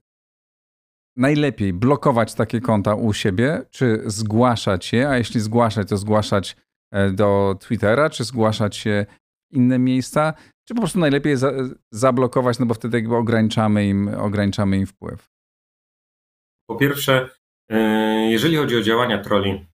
najlepiej 1.16 1.72
blokować 1.72 2.34
takie 2.34 2.60
konta 2.60 2.94
u 2.94 3.12
siebie, 3.12 3.62
czy 3.70 4.02
zgłaszać 4.06 4.92
je, 4.92 5.08
a 5.08 5.18
jeśli 5.18 5.40
zgłaszać, 5.40 5.88
to 5.88 5.96
zgłaszać 5.96 6.56
e, 6.90 7.10
do 7.10 7.56
Twittera, 7.60 8.10
czy 8.10 8.24
zgłaszać 8.24 8.76
się 8.76 9.06
w 9.52 9.56
inne 9.56 9.78
miejsca, 9.78 10.34
czy 10.68 10.74
po 10.74 10.80
prostu 10.80 10.98
najlepiej 10.98 11.36
za, 11.36 11.52
zablokować, 11.90 12.58
no 12.58 12.66
bo 12.66 12.74
wtedy 12.74 12.96
jakby 12.96 13.16
ograniczamy 13.16 13.86
im, 13.86 14.08
ograniczamy 14.08 14.78
im 14.78 14.86
wpływ? 14.86 15.28
Po 16.66 16.76
pierwsze, 16.76 17.28
e, 17.70 17.78
jeżeli 18.30 18.56
chodzi 18.56 18.76
o 18.76 18.82
działania 18.82 19.18
troli 19.18 19.66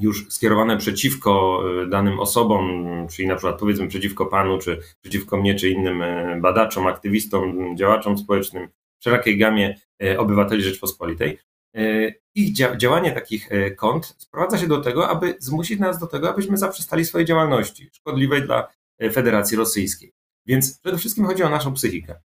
już 0.00 0.32
skierowane 0.32 0.76
przeciwko 0.76 1.62
e, 1.82 1.86
danym 1.86 2.20
osobom, 2.20 2.84
czyli 3.10 3.28
na 3.28 3.36
przykład 3.36 3.60
powiedzmy 3.60 3.88
przeciwko 3.88 4.26
panu, 4.26 4.58
czy 4.58 4.80
przeciwko 5.00 5.36
mnie, 5.36 5.54
czy 5.54 5.70
innym 5.70 6.02
badaczom, 6.40 6.86
aktywistom, 6.86 7.76
działaczom 7.76 8.18
społecznym, 8.18 8.68
szerokiej 9.04 9.38
gamie 9.38 9.80
e, 10.02 10.18
obywateli 10.18 10.62
Rzeczpospolitej. 10.62 11.38
E, 11.76 12.12
ich 12.34 12.52
działanie 12.76 13.12
takich 13.12 13.52
e, 13.52 13.70
kont 13.70 14.14
sprowadza 14.18 14.58
się 14.58 14.66
do 14.66 14.80
tego, 14.80 15.08
aby 15.08 15.36
zmusić 15.38 15.80
nas 15.80 15.98
do 15.98 16.06
tego, 16.06 16.30
abyśmy 16.30 16.56
zaprzestali 16.56 17.04
swojej 17.04 17.26
działalności 17.26 17.90
szkodliwej 17.92 18.42
dla 18.42 18.68
Federacji 19.12 19.56
Rosyjskiej. 19.56 20.12
Więc 20.46 20.80
przede 20.80 20.98
wszystkim 20.98 21.26
chodzi 21.26 21.42
o 21.42 21.48
naszą 21.48 21.74
psychikę. 21.74 22.20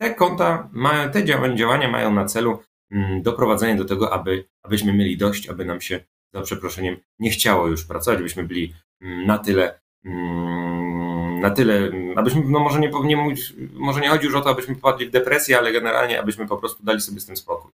Te 0.00 0.14
konta, 0.14 0.68
mają, 0.72 1.10
te 1.10 1.24
działania 1.54 1.88
mają 1.88 2.14
na 2.14 2.24
celu 2.24 2.58
mm, 2.90 3.22
doprowadzenie 3.22 3.76
do 3.76 3.84
tego, 3.84 4.12
aby, 4.12 4.44
abyśmy 4.62 4.92
mieli 4.92 5.16
dość, 5.16 5.48
aby 5.48 5.64
nam 5.64 5.80
się, 5.80 6.04
za 6.34 6.42
przeproszeniem, 6.42 6.96
nie 7.18 7.30
chciało 7.30 7.66
już 7.66 7.84
pracować, 7.84 8.20
abyśmy 8.20 8.44
byli 8.44 8.74
mm, 9.00 9.26
na 9.26 9.38
tyle 9.38 9.80
mm, 10.04 10.97
na 11.40 11.50
tyle, 11.50 11.90
abyśmy, 12.16 12.42
no 12.46 12.60
może 12.60 12.80
nie, 12.80 12.90
nie 13.04 13.34
może 13.72 14.00
nie 14.00 14.08
chodzi 14.08 14.26
już 14.26 14.34
o 14.34 14.40
to, 14.40 14.50
abyśmy 14.50 14.74
popadli 14.74 15.06
w 15.06 15.10
depresję, 15.10 15.58
ale 15.58 15.72
generalnie, 15.72 16.20
abyśmy 16.20 16.46
po 16.46 16.56
prostu 16.56 16.84
dali 16.84 17.00
sobie 17.00 17.20
z 17.20 17.26
tym 17.26 17.36
spokój. 17.36 17.70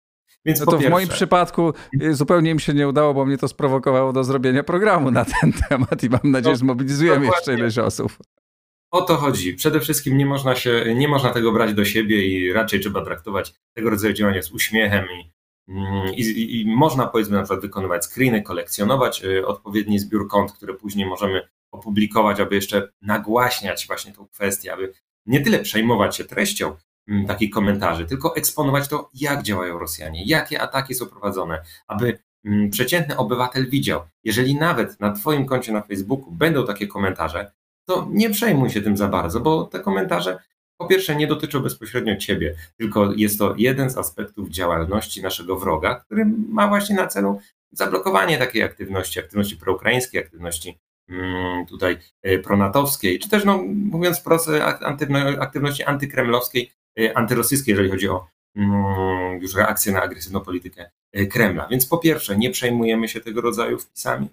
Więc 0.44 0.60
no 0.60 0.66
to 0.66 0.72
pierwsze... 0.72 0.88
w 0.88 0.90
moim 0.90 1.08
przypadku 1.08 1.72
y, 2.02 2.14
zupełnie 2.14 2.54
mi 2.54 2.60
się 2.60 2.74
nie 2.74 2.88
udało, 2.88 3.14
bo 3.14 3.24
mnie 3.24 3.38
to 3.38 3.48
sprowokowało 3.48 4.12
do 4.12 4.24
zrobienia 4.24 4.62
programu 4.62 5.10
na 5.10 5.24
ten 5.24 5.52
temat 5.68 6.04
i 6.04 6.10
mam 6.10 6.20
nadzieję, 6.24 6.56
że 6.56 6.64
no, 6.64 6.66
zmobilizujemy 6.66 7.26
jeszcze 7.26 7.54
ileś 7.54 7.78
osób. 7.78 8.12
O 8.90 9.02
to 9.02 9.16
chodzi. 9.16 9.54
Przede 9.54 9.80
wszystkim 9.80 10.16
nie 10.16 10.26
można 10.26 10.54
się, 10.54 10.94
nie 10.94 11.08
można 11.08 11.30
tego 11.30 11.52
brać 11.52 11.74
do 11.74 11.84
siebie 11.84 12.26
i 12.26 12.52
raczej 12.52 12.80
trzeba 12.80 13.04
traktować 13.04 13.54
tego 13.74 13.90
rodzaju 13.90 14.14
działania 14.14 14.42
z 14.42 14.52
uśmiechem 14.52 15.04
i, 15.04 15.32
mm, 15.68 16.14
i, 16.14 16.60
i 16.60 16.76
można 16.76 17.06
powiedzmy 17.06 17.36
na 17.36 17.42
przykład 17.42 17.60
wykonywać 17.60 18.04
screeny, 18.04 18.42
kolekcjonować 18.42 19.24
y, 19.24 19.46
odpowiedni 19.46 19.98
zbiór 19.98 20.28
kont, 20.28 20.52
które 20.52 20.74
później 20.74 21.06
możemy 21.06 21.48
opublikować, 21.72 22.40
aby 22.40 22.54
jeszcze 22.54 22.88
nagłaśniać 23.02 23.86
właśnie 23.86 24.12
tą 24.12 24.26
kwestię, 24.26 24.72
aby 24.72 24.92
nie 25.26 25.40
tyle 25.40 25.58
przejmować 25.58 26.16
się 26.16 26.24
treścią 26.24 26.76
mm, 27.08 27.26
takich 27.26 27.50
komentarzy, 27.50 28.06
tylko 28.06 28.36
eksponować 28.36 28.88
to, 28.88 29.10
jak 29.14 29.42
działają 29.42 29.78
Rosjanie, 29.78 30.24
jakie 30.26 30.60
ataki 30.60 30.94
są 30.94 31.06
prowadzone, 31.06 31.62
aby 31.86 32.18
mm, 32.44 32.70
przeciętny 32.70 33.16
obywatel 33.16 33.70
widział. 33.70 34.00
Jeżeli 34.24 34.54
nawet 34.54 35.00
na 35.00 35.12
Twoim 35.12 35.46
koncie 35.46 35.72
na 35.72 35.82
Facebooku 35.82 36.32
będą 36.32 36.66
takie 36.66 36.86
komentarze, 36.86 37.52
to 37.84 38.08
nie 38.10 38.30
przejmuj 38.30 38.70
się 38.70 38.82
tym 38.82 38.96
za 38.96 39.08
bardzo, 39.08 39.40
bo 39.40 39.64
te 39.64 39.80
komentarze 39.80 40.38
po 40.76 40.86
pierwsze 40.86 41.16
nie 41.16 41.26
dotyczą 41.26 41.60
bezpośrednio 41.60 42.16
Ciebie, 42.16 42.54
tylko 42.76 43.12
jest 43.12 43.38
to 43.38 43.54
jeden 43.56 43.90
z 43.90 43.98
aspektów 43.98 44.48
działalności 44.48 45.22
naszego 45.22 45.56
wroga, 45.56 45.94
który 45.94 46.26
ma 46.48 46.68
właśnie 46.68 46.96
na 46.96 47.06
celu 47.06 47.40
zablokowanie 47.72 48.38
takiej 48.38 48.62
aktywności, 48.62 49.20
aktywności 49.20 49.56
proukraińskiej, 49.56 50.20
aktywności 50.20 50.78
tutaj 51.68 51.98
e, 52.22 52.38
pronatowskiej, 52.38 53.18
czy 53.18 53.28
też, 53.28 53.44
no, 53.44 53.62
mówiąc 53.68 54.20
wprost, 54.20 54.48
e, 54.48 54.64
aktywności 55.40 55.84
antykremlowskiej, 55.84 56.72
e, 57.00 57.18
antyrosyjskiej, 57.18 57.72
jeżeli 57.72 57.90
chodzi 57.90 58.08
o 58.08 58.26
mm, 58.56 59.40
już 59.40 59.54
reakcję 59.54 59.92
na 59.92 60.02
agresywną 60.02 60.40
politykę 60.40 60.90
Kremla. 61.30 61.68
Więc 61.70 61.86
po 61.86 61.98
pierwsze, 61.98 62.36
nie 62.36 62.50
przejmujemy 62.50 63.08
się 63.08 63.20
tego 63.20 63.40
rodzaju 63.40 63.78
wpisami. 63.78 64.28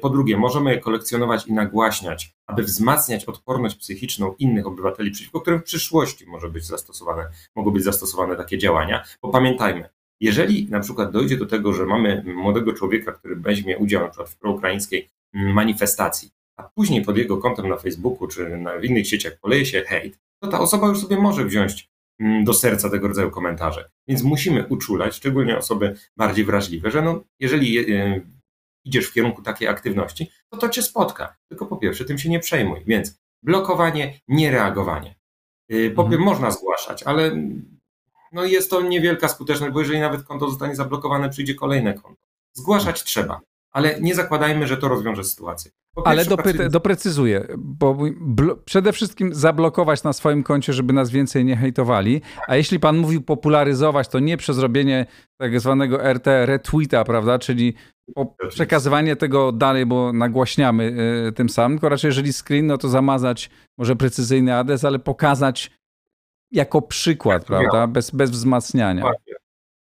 Po 0.00 0.10
drugie, 0.10 0.36
możemy 0.36 0.78
kolekcjonować 0.78 1.46
i 1.46 1.52
nagłaśniać, 1.52 2.34
aby 2.46 2.62
wzmacniać 2.62 3.24
odporność 3.24 3.76
psychiczną 3.76 4.34
innych 4.38 4.66
obywateli, 4.66 5.10
przeciwko 5.10 5.40
którym 5.40 5.60
w 5.60 5.64
przyszłości 5.64 6.26
może 6.26 6.48
być 6.48 6.66
zastosowane, 6.66 7.26
mogą 7.56 7.70
być 7.70 7.84
zastosowane 7.84 8.36
takie 8.36 8.58
działania. 8.58 9.04
Bo 9.22 9.28
pamiętajmy, 9.28 9.88
jeżeli 10.20 10.70
na 10.70 10.80
przykład 10.80 11.10
dojdzie 11.10 11.36
do 11.36 11.46
tego, 11.46 11.72
że 11.72 11.86
mamy 11.86 12.24
młodego 12.26 12.72
człowieka, 12.72 13.12
który 13.12 13.36
weźmie 13.36 13.78
udział 13.78 14.02
na 14.02 14.08
przykład 14.08 14.30
w 14.30 14.36
proukraińskiej 14.36 15.10
manifestacji, 15.34 16.30
a 16.56 16.62
później 16.62 17.02
pod 17.02 17.16
jego 17.16 17.38
kontem 17.38 17.68
na 17.68 17.76
Facebooku 17.76 18.28
czy 18.28 18.56
na 18.56 18.74
innych 18.76 19.08
sieciach 19.08 19.38
poleje 19.40 19.66
się 19.66 19.82
hejt, 19.82 20.18
to 20.42 20.48
ta 20.48 20.60
osoba 20.60 20.88
już 20.88 21.00
sobie 21.00 21.16
może 21.16 21.44
wziąć 21.44 21.90
mm, 22.20 22.44
do 22.44 22.54
serca 22.54 22.90
tego 22.90 23.08
rodzaju 23.08 23.30
komentarze. 23.30 23.90
Więc 24.08 24.22
musimy 24.22 24.66
uczulać, 24.66 25.14
szczególnie 25.14 25.58
osoby 25.58 25.94
bardziej 26.16 26.44
wrażliwe, 26.44 26.90
że 26.90 27.02
no, 27.02 27.24
jeżeli 27.40 27.94
e, 27.94 28.20
idziesz 28.84 29.06
w 29.06 29.12
kierunku 29.12 29.42
takiej 29.42 29.68
aktywności, 29.68 30.30
to 30.48 30.56
to 30.56 30.68
cię 30.68 30.82
spotka. 30.82 31.36
Tylko 31.48 31.66
po 31.66 31.76
pierwsze, 31.76 32.04
tym 32.04 32.18
się 32.18 32.28
nie 32.28 32.40
przejmuj. 32.40 32.80
Więc 32.86 33.20
blokowanie, 33.42 34.20
niereagowanie. 34.28 35.14
E, 35.68 35.90
po 35.90 36.02
mhm. 36.02 36.22
Można 36.22 36.50
zgłaszać, 36.50 37.02
ale 37.02 37.36
no 38.32 38.44
jest 38.44 38.70
to 38.70 38.82
niewielka 38.82 39.28
skuteczność, 39.28 39.72
bo 39.72 39.80
jeżeli 39.80 40.00
nawet 40.00 40.22
konto 40.22 40.50
zostanie 40.50 40.76
zablokowane, 40.76 41.30
przyjdzie 41.30 41.54
kolejne 41.54 41.94
konto. 41.94 42.22
Zgłaszać 42.52 43.04
trzeba 43.04 43.40
ale 43.74 44.00
nie 44.00 44.14
zakładajmy, 44.14 44.66
że 44.66 44.76
to 44.76 44.88
rozwiąże 44.88 45.24
sytuację. 45.24 45.70
ale 46.04 46.24
dopy- 46.24 46.68
doprecyzuję, 46.70 47.46
bo 47.58 47.98
przede 48.64 48.92
wszystkim 48.92 49.34
zablokować 49.34 50.02
na 50.02 50.12
swoim 50.12 50.42
koncie, 50.42 50.72
żeby 50.72 50.92
nas 50.92 51.10
więcej 51.10 51.44
nie 51.44 51.56
hejtowali, 51.56 52.20
a 52.48 52.56
jeśli 52.56 52.80
pan 52.80 52.96
mówił 52.96 53.22
popularyzować, 53.22 54.08
to 54.08 54.18
nie 54.18 54.36
przez 54.36 54.58
robienie 54.58 55.06
tak 55.40 55.60
zwanego 55.60 56.12
RT 56.12 56.26
retweeta, 56.46 57.04
prawda, 57.04 57.38
czyli 57.38 57.74
przekazywanie 58.48 59.16
tego 59.16 59.52
dalej, 59.52 59.86
bo 59.86 60.12
nagłaśniamy 60.12 60.96
y, 61.28 61.32
tym 61.32 61.48
samym, 61.48 61.78
tylko 61.78 61.88
raczej 61.88 62.08
jeżeli 62.08 62.32
screen, 62.32 62.66
no 62.66 62.78
to 62.78 62.88
zamazać 62.88 63.50
może 63.78 63.96
precyzyjny 63.96 64.54
adres, 64.56 64.84
ale 64.84 64.98
pokazać 64.98 65.70
jako 66.52 66.82
przykład, 66.82 67.44
prawda, 67.44 67.86
bez, 67.86 68.10
bez 68.10 68.30
wzmacniania. 68.30 69.04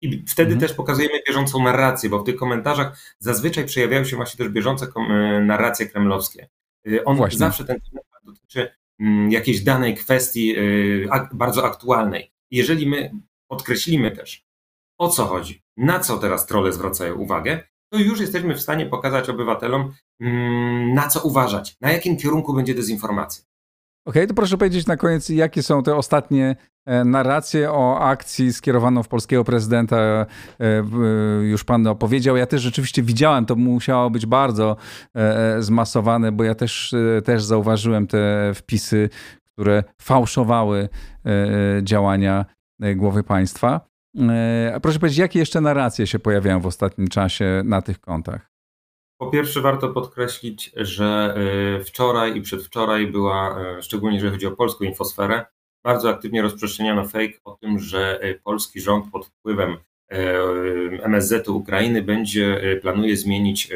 I 0.01 0.23
wtedy 0.27 0.53
mhm. 0.53 0.59
też 0.59 0.73
pokazujemy 0.73 1.19
bieżącą 1.27 1.63
narrację, 1.63 2.09
bo 2.09 2.19
w 2.19 2.23
tych 2.23 2.35
komentarzach 2.35 2.99
zazwyczaj 3.19 3.65
przejawiają 3.65 4.03
się 4.05 4.15
właśnie 4.15 4.37
też 4.37 4.49
bieżące 4.49 4.87
e, 4.95 5.41
narracje 5.41 5.87
kremlowskie. 5.87 6.49
E, 6.87 7.05
on 7.05 7.17
właśnie. 7.17 7.39
zawsze 7.39 7.65
ten 7.65 7.79
temat 7.81 8.05
dotyczy 8.23 8.71
mm, 8.99 9.31
jakiejś 9.31 9.61
danej 9.61 9.95
kwestii 9.95 10.55
e, 11.11 11.27
bardzo 11.33 11.65
aktualnej. 11.65 12.31
Jeżeli 12.51 12.87
my 12.87 13.11
podkreślimy 13.47 14.11
też, 14.11 14.45
o 14.97 15.09
co 15.09 15.25
chodzi, 15.25 15.63
na 15.77 15.99
co 15.99 16.17
teraz 16.17 16.45
trole 16.45 16.73
zwracają 16.73 17.15
uwagę, 17.15 17.63
to 17.91 17.99
już 17.99 18.19
jesteśmy 18.19 18.55
w 18.55 18.61
stanie 18.61 18.85
pokazać 18.85 19.29
obywatelom, 19.29 19.93
mm, 20.19 20.93
na 20.93 21.07
co 21.07 21.21
uważać, 21.21 21.77
na 21.81 21.91
jakim 21.91 22.17
kierunku 22.17 22.53
będzie 22.53 22.75
dezinformacja. 22.75 23.48
Okay, 24.09 24.27
to 24.27 24.33
proszę 24.33 24.57
powiedzieć 24.57 24.87
na 24.87 24.97
koniec, 24.97 25.29
jakie 25.29 25.63
są 25.63 25.83
te 25.83 25.95
ostatnie 25.95 26.55
e, 26.85 27.03
narracje 27.03 27.71
o 27.71 27.99
akcji 27.99 28.53
skierowaną 28.53 29.03
w 29.03 29.07
polskiego 29.07 29.43
prezydenta. 29.43 29.97
E, 29.97 30.25
już 31.41 31.63
pan 31.63 31.87
opowiedział. 31.87 32.37
Ja 32.37 32.45
też 32.45 32.61
rzeczywiście 32.61 33.03
widziałem, 33.03 33.45
to 33.45 33.55
musiało 33.55 34.09
być 34.09 34.25
bardzo 34.25 34.75
e, 35.15 35.61
zmasowane, 35.61 36.31
bo 36.31 36.43
ja 36.43 36.55
też, 36.55 36.95
też 37.25 37.43
zauważyłem 37.43 38.07
te 38.07 38.51
wpisy, 38.55 39.09
które 39.53 39.83
fałszowały 40.01 40.89
działania 41.81 42.45
głowy 42.95 43.23
państwa. 43.23 43.81
A 44.75 44.79
proszę 44.79 44.99
powiedzieć, 44.99 45.19
jakie 45.19 45.39
jeszcze 45.39 45.61
narracje 45.61 46.07
się 46.07 46.19
pojawiają 46.19 46.59
w 46.59 46.65
ostatnim 46.65 47.07
czasie 47.07 47.61
na 47.65 47.81
tych 47.81 47.99
kontach? 47.99 48.51
Po 49.19 49.27
pierwsze, 49.27 49.61
warto 49.61 49.89
podkreślić, 49.89 50.71
że 50.75 51.35
y, 51.79 51.83
wczoraj 51.83 52.37
i 52.37 52.41
przedwczoraj 52.41 53.07
była, 53.07 53.61
y, 53.77 53.81
szczególnie 53.81 54.15
jeżeli 54.15 54.33
chodzi 54.33 54.47
o 54.47 54.51
polską 54.51 54.85
infosferę, 54.85 55.45
bardzo 55.83 56.09
aktywnie 56.09 56.41
rozprzestrzeniano 56.41 57.07
fake 57.07 57.33
o 57.43 57.51
tym, 57.51 57.79
że 57.79 58.23
y, 58.23 58.39
polski 58.43 58.81
rząd 58.81 59.11
pod 59.11 59.25
wpływem 59.25 59.77
MSZ-u 61.03 61.57
Ukrainy 61.57 62.01
będzie, 62.01 62.61
planuje 62.81 63.17
zmienić 63.17 63.71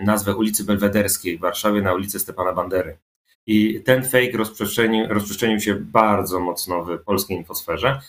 nazwę 0.00 0.36
ulicy 0.36 0.64
Belwederskiej 0.64 1.38
w 1.38 1.40
Warszawie 1.40 1.82
na 1.82 1.94
ulicę 1.94 2.18
Stepana 2.18 2.52
Bandery. 2.52 2.98
I 3.46 3.82
ten 3.82 4.04
fake 4.04 4.38
rozprzestrzenił, 4.38 5.06
rozprzestrzenił 5.08 5.60
się 5.60 5.74
bardzo 5.74 6.40
mocno 6.40 6.84
w 6.84 6.98
polskiej 7.04 7.36
infosferze 7.36 8.00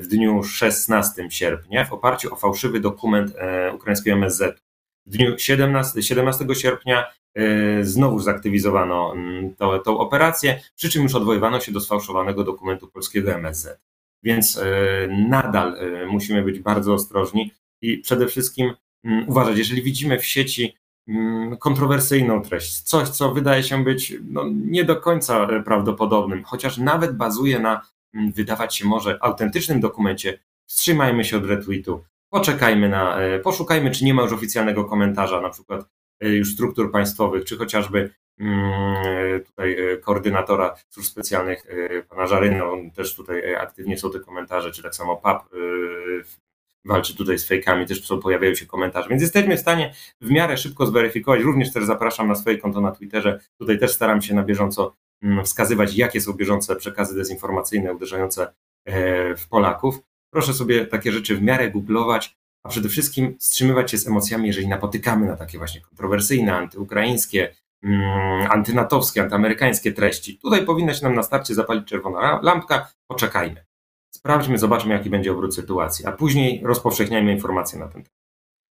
w 0.00 0.06
dniu 0.10 0.42
16 0.42 1.30
sierpnia 1.30 1.84
w 1.84 1.92
oparciu 1.92 2.34
o 2.34 2.36
fałszywy 2.36 2.80
dokument 2.80 3.32
ukraińskiego 3.74 4.16
MSZ. 4.16 4.67
W 5.08 5.10
dniu 5.10 5.38
17, 5.38 6.02
17 6.02 6.44
sierpnia 6.54 7.06
znowu 7.82 8.18
zaktywizowano 8.18 9.14
to, 9.56 9.78
tą 9.78 9.98
operację, 9.98 10.60
przy 10.76 10.90
czym 10.90 11.02
już 11.02 11.14
odwoływano 11.14 11.60
się 11.60 11.72
do 11.72 11.80
sfałszowanego 11.80 12.44
dokumentu 12.44 12.88
polskiego 12.88 13.34
MSZ. 13.34 13.80
Więc 14.22 14.60
nadal 15.28 15.76
musimy 16.10 16.42
być 16.42 16.60
bardzo 16.60 16.94
ostrożni 16.94 17.50
i 17.82 17.98
przede 17.98 18.26
wszystkim 18.26 18.72
uważać, 19.26 19.58
jeżeli 19.58 19.82
widzimy 19.82 20.18
w 20.18 20.24
sieci 20.24 20.74
kontrowersyjną 21.58 22.42
treść, 22.42 22.80
coś, 22.80 23.08
co 23.08 23.32
wydaje 23.32 23.62
się 23.62 23.84
być 23.84 24.14
no, 24.30 24.44
nie 24.54 24.84
do 24.84 24.96
końca 24.96 25.46
e, 25.46 25.62
prawdopodobnym, 25.62 26.44
chociaż 26.44 26.78
nawet 26.78 27.16
bazuje 27.16 27.58
na, 27.58 27.82
wydawać 28.34 28.76
się 28.76 28.86
może, 28.86 29.18
autentycznym 29.22 29.80
dokumencie, 29.80 30.38
wstrzymajmy 30.66 31.24
się 31.24 31.36
od 31.36 31.46
retweetu, 31.46 32.04
poczekajmy 32.30 32.88
na, 32.88 33.20
e, 33.20 33.38
poszukajmy, 33.38 33.90
czy 33.90 34.04
nie 34.04 34.14
ma 34.14 34.22
już 34.22 34.32
oficjalnego 34.32 34.84
komentarza, 34.84 35.40
na 35.40 35.50
przykład 35.50 35.88
e, 36.20 36.28
już 36.28 36.52
struktur 36.52 36.92
państwowych, 36.92 37.44
czy 37.44 37.56
chociażby 37.56 38.10
tutaj 39.46 39.76
koordynatora 40.02 40.74
służb 40.88 41.08
specjalnych, 41.08 41.66
pana 42.08 42.26
Żaryna, 42.26 42.70
on 42.70 42.90
też 42.90 43.14
tutaj 43.14 43.54
aktywnie 43.54 43.98
są 43.98 44.10
te 44.10 44.20
komentarze, 44.20 44.70
czy 44.70 44.82
tak 44.82 44.94
samo 44.94 45.16
PAP 45.16 45.48
walczy 46.88 47.16
tutaj 47.16 47.38
z 47.38 47.46
fejkami, 47.46 47.86
też 47.86 48.12
pojawiają 48.22 48.54
się 48.54 48.66
komentarze, 48.66 49.08
więc 49.08 49.22
jesteśmy 49.22 49.56
w 49.56 49.60
stanie 49.60 49.94
w 50.20 50.30
miarę 50.30 50.56
szybko 50.56 50.86
zweryfikować. 50.86 51.40
Również 51.40 51.72
też 51.72 51.84
zapraszam 51.84 52.28
na 52.28 52.34
swoje 52.34 52.58
konto 52.58 52.80
na 52.80 52.92
Twitterze. 52.92 53.40
Tutaj 53.58 53.78
też 53.78 53.92
staram 53.92 54.22
się 54.22 54.34
na 54.34 54.42
bieżąco 54.42 54.96
mm, 55.22 55.44
wskazywać, 55.44 55.96
jakie 55.96 56.20
są 56.20 56.32
bieżące 56.32 56.76
przekazy 56.76 57.16
dezinformacyjne 57.16 57.92
uderzające 57.92 58.54
e, 58.84 59.36
w 59.36 59.48
Polaków. 59.48 59.98
Proszę 60.30 60.54
sobie 60.54 60.86
takie 60.86 61.12
rzeczy 61.12 61.36
w 61.36 61.42
miarę 61.42 61.70
googlować, 61.70 62.36
a 62.64 62.68
przede 62.68 62.88
wszystkim 62.88 63.38
wstrzymywać 63.38 63.90
się 63.90 63.98
z 63.98 64.06
emocjami, 64.06 64.46
jeżeli 64.46 64.68
napotykamy 64.68 65.26
na 65.26 65.36
takie 65.36 65.58
właśnie 65.58 65.80
kontrowersyjne, 65.80 66.56
antyukraińskie, 66.56 67.54
mm, 67.82 68.50
antynatowskie, 68.50 69.22
antyamerykańskie 69.22 69.92
treści. 69.92 70.38
Tutaj 70.38 70.64
powinna 70.64 70.94
się 70.94 71.04
nam 71.04 71.14
na 71.14 71.22
starcie 71.22 71.54
zapalić 71.54 71.88
czerwona 71.88 72.40
lampka, 72.42 72.92
poczekajmy. 73.06 73.64
Sprawdźmy, 74.10 74.58
zobaczmy, 74.58 74.94
jaki 74.94 75.10
będzie 75.10 75.32
obrót 75.32 75.54
sytuacji, 75.54 76.06
a 76.06 76.12
później 76.12 76.62
rozpowszechniajmy 76.64 77.32
informacje 77.32 77.78
na 77.78 77.88
ten 77.88 78.02
temat. 78.02 78.18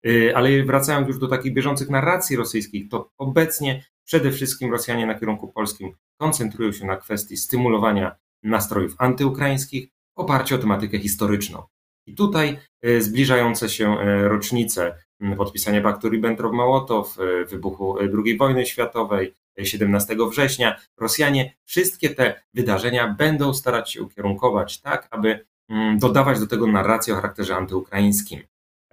Y, 0.05 0.35
ale 0.35 0.63
wracając 0.63 1.07
już 1.07 1.19
do 1.19 1.27
takich 1.27 1.53
bieżących 1.53 1.89
narracji 1.89 2.35
rosyjskich, 2.35 2.89
to 2.89 3.11
obecnie 3.17 3.83
przede 4.03 4.31
wszystkim 4.31 4.71
Rosjanie 4.71 5.05
na 5.05 5.19
kierunku 5.19 5.47
polskim 5.47 5.95
koncentrują 6.17 6.71
się 6.71 6.85
na 6.85 6.97
kwestii 6.97 7.37
stymulowania 7.37 8.15
nastrojów 8.43 8.95
antyukraińskich 8.97 9.89
oparciu 10.15 10.55
o 10.55 10.57
tematykę 10.57 10.99
historyczną. 10.99 11.63
I 12.05 12.15
tutaj 12.15 12.57
y, 12.85 13.01
zbliżające 13.01 13.69
się 13.69 13.97
y, 13.99 14.27
rocznice 14.27 14.95
podpisania 15.37 15.81
paktu 15.81 16.09
Ribbentrop-Mołotow, 16.09 17.17
wybuchu 17.49 17.97
II 17.99 18.37
wojny 18.37 18.65
światowej, 18.65 19.33
17 19.63 20.15
września, 20.31 20.79
Rosjanie 20.97 21.53
wszystkie 21.65 22.09
te 22.09 22.43
wydarzenia 22.53 23.15
będą 23.17 23.53
starać 23.53 23.91
się 23.91 24.01
ukierunkować 24.01 24.81
tak, 24.81 25.07
aby 25.11 25.45
mm, 25.69 25.99
dodawać 25.99 26.39
do 26.39 26.47
tego 26.47 26.67
narrację 26.67 27.13
o 27.13 27.15
charakterze 27.15 27.55
antyukraińskim, 27.55 28.41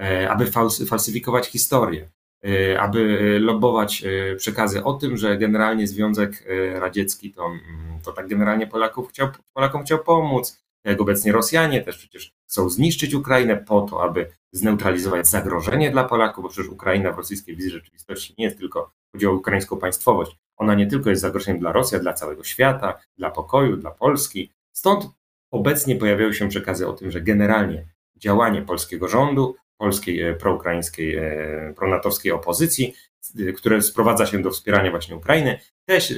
e, 0.00 0.30
aby 0.30 0.46
falsyfikować 0.86 1.46
historię, 1.46 2.10
e, 2.44 2.80
aby 2.80 3.38
lobować 3.40 4.04
e, 4.04 4.36
przekazy 4.36 4.84
o 4.84 4.92
tym, 4.94 5.16
że 5.16 5.38
generalnie 5.38 5.86
Związek 5.86 6.44
Radziecki 6.74 7.32
to, 7.32 7.46
mm, 7.46 8.00
to 8.04 8.12
tak 8.12 8.28
generalnie 8.28 8.66
Polaków 8.66 9.08
chciał, 9.08 9.28
Polakom 9.54 9.82
chciał 9.82 9.98
pomóc, 9.98 10.62
jak 10.84 11.00
obecnie 11.00 11.32
Rosjanie 11.32 11.82
też 11.82 11.98
przecież 11.98 12.32
chcą 12.48 12.70
zniszczyć 12.70 13.14
Ukrainę 13.14 13.56
po 13.56 13.80
to, 13.80 14.02
aby 14.02 14.30
zneutralizować 14.52 15.28
zagrożenie 15.28 15.90
dla 15.90 16.04
Polaków, 16.04 16.42
bo 16.42 16.48
przecież 16.48 16.72
Ukraina 16.72 17.12
w 17.12 17.16
rosyjskiej 17.16 17.56
wizji 17.56 17.70
rzeczywistości 17.70 18.34
nie 18.38 18.44
jest 18.44 18.58
tylko, 18.58 18.92
chodzi 19.12 19.26
o 19.26 19.32
ukraińską 19.32 19.76
państwowość, 19.76 20.36
ona 20.56 20.74
nie 20.74 20.86
tylko 20.86 21.10
jest 21.10 21.22
zagrożeniem 21.22 21.60
dla 21.60 21.72
Rosji, 21.72 22.00
dla 22.00 22.12
całego 22.12 22.44
świata, 22.44 22.98
dla 23.18 23.30
pokoju, 23.30 23.76
dla 23.76 23.90
Polski. 23.90 24.52
Stąd 24.72 25.06
obecnie 25.50 25.96
pojawiają 25.96 26.32
się 26.32 26.48
przekazy 26.48 26.88
o 26.88 26.92
tym, 26.92 27.10
że 27.10 27.20
generalnie 27.20 27.86
działanie 28.16 28.62
polskiego 28.62 29.08
rządu, 29.08 29.56
polskiej 29.78 30.22
e, 30.22 30.34
proukraińskiej, 30.34 31.16
e, 31.16 31.74
pronatowskiej 31.76 32.32
opozycji, 32.32 32.94
e, 33.38 33.52
które 33.52 33.82
sprowadza 33.82 34.26
się 34.26 34.42
do 34.42 34.50
wspierania 34.50 34.90
właśnie 34.90 35.16
Ukrainy, 35.16 35.60
też, 35.88 36.14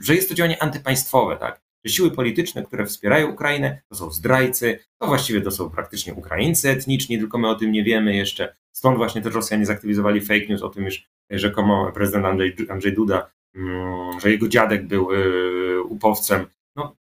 że 0.00 0.14
jest 0.14 0.28
to 0.28 0.34
działanie 0.34 0.62
antypaństwowe, 0.62 1.36
tak? 1.36 1.60
Że 1.86 1.92
siły 1.92 2.10
polityczne, 2.10 2.62
które 2.62 2.86
wspierają 2.86 3.32
Ukrainę, 3.32 3.80
to 3.88 3.94
są 3.94 4.10
zdrajcy, 4.10 4.78
to 4.98 5.06
właściwie 5.06 5.40
to 5.40 5.50
są 5.50 5.70
praktycznie 5.70 6.14
Ukraińcy 6.14 6.70
etniczni, 6.70 7.18
tylko 7.18 7.38
my 7.38 7.48
o 7.48 7.54
tym 7.54 7.72
nie 7.72 7.84
wiemy 7.84 8.16
jeszcze. 8.16 8.56
Stąd 8.72 8.96
właśnie 8.96 9.22
też 9.22 9.34
Rosjanie 9.34 9.66
zaktywizowali 9.66 10.20
fake 10.20 10.46
news 10.48 10.62
o 10.62 10.68
tym, 10.68 10.90
że 10.90 10.98
rzekomo 11.30 11.92
prezydent 11.92 12.24
Andrzej, 12.24 12.56
Andrzej 12.68 12.94
Duda 12.94 13.30
Mm, 13.56 14.20
że 14.20 14.30
jego 14.30 14.48
dziadek 14.48 14.86
był 14.86 15.12
y, 15.12 15.82
upowcem. 15.82 16.46
No, 16.76 16.96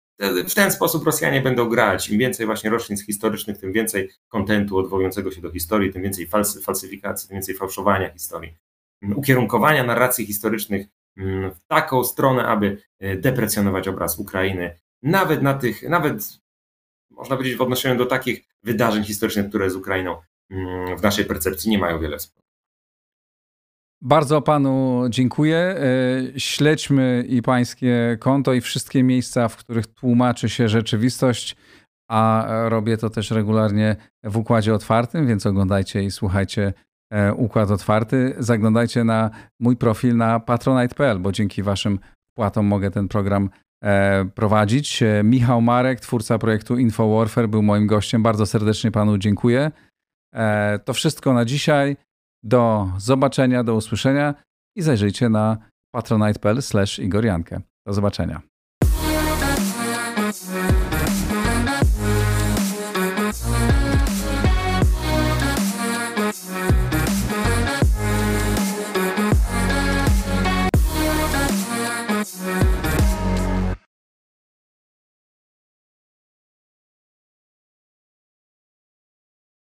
w 0.49 0.55
ten 0.55 0.73
sposób 0.73 1.07
Rosjanie 1.07 1.41
będą 1.41 1.69
grać. 1.69 2.11
Im 2.11 2.19
więcej 2.19 2.47
właśnie 2.47 2.71
rocznic 2.71 3.07
historycznych, 3.07 3.59
tym 3.59 3.73
więcej 3.73 4.11
kontentu 4.29 4.79
odwołującego 4.79 5.31
się 5.31 5.41
do 5.41 5.51
historii, 5.51 5.93
tym 5.93 6.03
więcej 6.03 6.29
falsyfikacji, 6.65 7.29
tym 7.29 7.35
więcej 7.35 7.55
fałszowania 7.55 8.13
historii, 8.13 8.57
ukierunkowania 9.17 9.85
narracji 9.85 10.27
historycznych 10.27 10.87
w 11.17 11.57
taką 11.69 12.05
stronę, 12.05 12.47
aby 12.47 12.83
y, 13.03 13.17
deprecjonować 13.17 13.89
obraz 13.89 14.19
Ukrainy, 14.19 14.79
nawet 15.03 15.43
na 15.43 15.55
tych, 15.55 15.83
nawet 15.83 16.41
można 17.11 17.37
powiedzieć 17.37 17.59
w 17.59 17.63
odnoszeniu 17.63 17.99
do 17.99 18.07
takich 18.07 18.45
wydarzeń 18.63 19.05
historycznych, 19.05 19.49
które 19.49 19.71
z 19.71 19.77
Ukrainą 19.77 20.17
w 20.99 21.03
naszej 21.03 21.25
percepcji 21.25 21.71
nie 21.71 21.79
mają 21.79 21.99
wiele 21.99 22.19
wspólnego. 22.19 22.41
Bardzo 24.03 24.43
panu 24.43 25.03
dziękuję. 25.09 25.57
E, 25.57 26.41
śledźmy 26.41 27.25
i 27.29 27.43
pańskie 27.43 28.17
konto 28.21 28.53
i 28.53 28.61
wszystkie 28.61 29.03
miejsca, 29.03 29.49
w 29.49 29.57
których 29.57 29.87
tłumaczy 29.87 30.49
się 30.49 30.69
rzeczywistość, 30.69 31.57
a 32.11 32.47
robię 32.69 32.97
to 32.97 33.11
też 33.11 33.31
regularnie 33.31 33.97
w 34.25 34.37
układzie 34.37 34.75
otwartym, 34.75 35.27
więc 35.27 35.47
oglądajcie 35.47 36.03
i 36.03 36.11
słuchajcie 36.11 36.63
e, 36.67 36.73
Układ 37.37 37.71
Otwarty. 37.71 38.35
Zaglądajcie 38.39 39.05
na 39.05 39.31
mój 39.61 39.77
profil 39.77 40.17
na 40.17 40.41
patronite.pl, 40.41 41.19
bo 41.19 41.33
dzięki 41.33 41.63
waszym 41.63 41.99
wpłatom 42.33 42.67
mogę 42.67 42.91
ten 42.91 43.09
program 43.09 43.51
e, 43.85 44.25
prowadzić. 44.35 45.03
Michał 45.25 45.61
Marek, 45.61 46.01
twórca 46.01 46.39
projektu 46.39 46.79
InfoWarfare, 46.79 47.49
był 47.49 47.63
moim 47.63 47.87
gościem. 47.87 48.23
Bardzo 48.23 48.47
serdecznie 48.47 48.91
panu 48.91 49.19
dziękuję. 49.19 49.71
To 50.85 50.93
wszystko 50.93 51.33
na 51.33 51.45
dzisiaj. 51.45 51.97
Do 52.45 52.89
zobaczenia, 52.99 53.65
do 53.65 53.75
usłyszenia 53.75 54.35
i 54.77 54.83
zajrzyjcie 54.83 55.29
na 55.29 55.57
patronite.pl 55.95 56.59
Igor 56.99 57.25
Jankę. 57.25 57.61
Do 57.87 57.93
zobaczenia. 57.93 58.41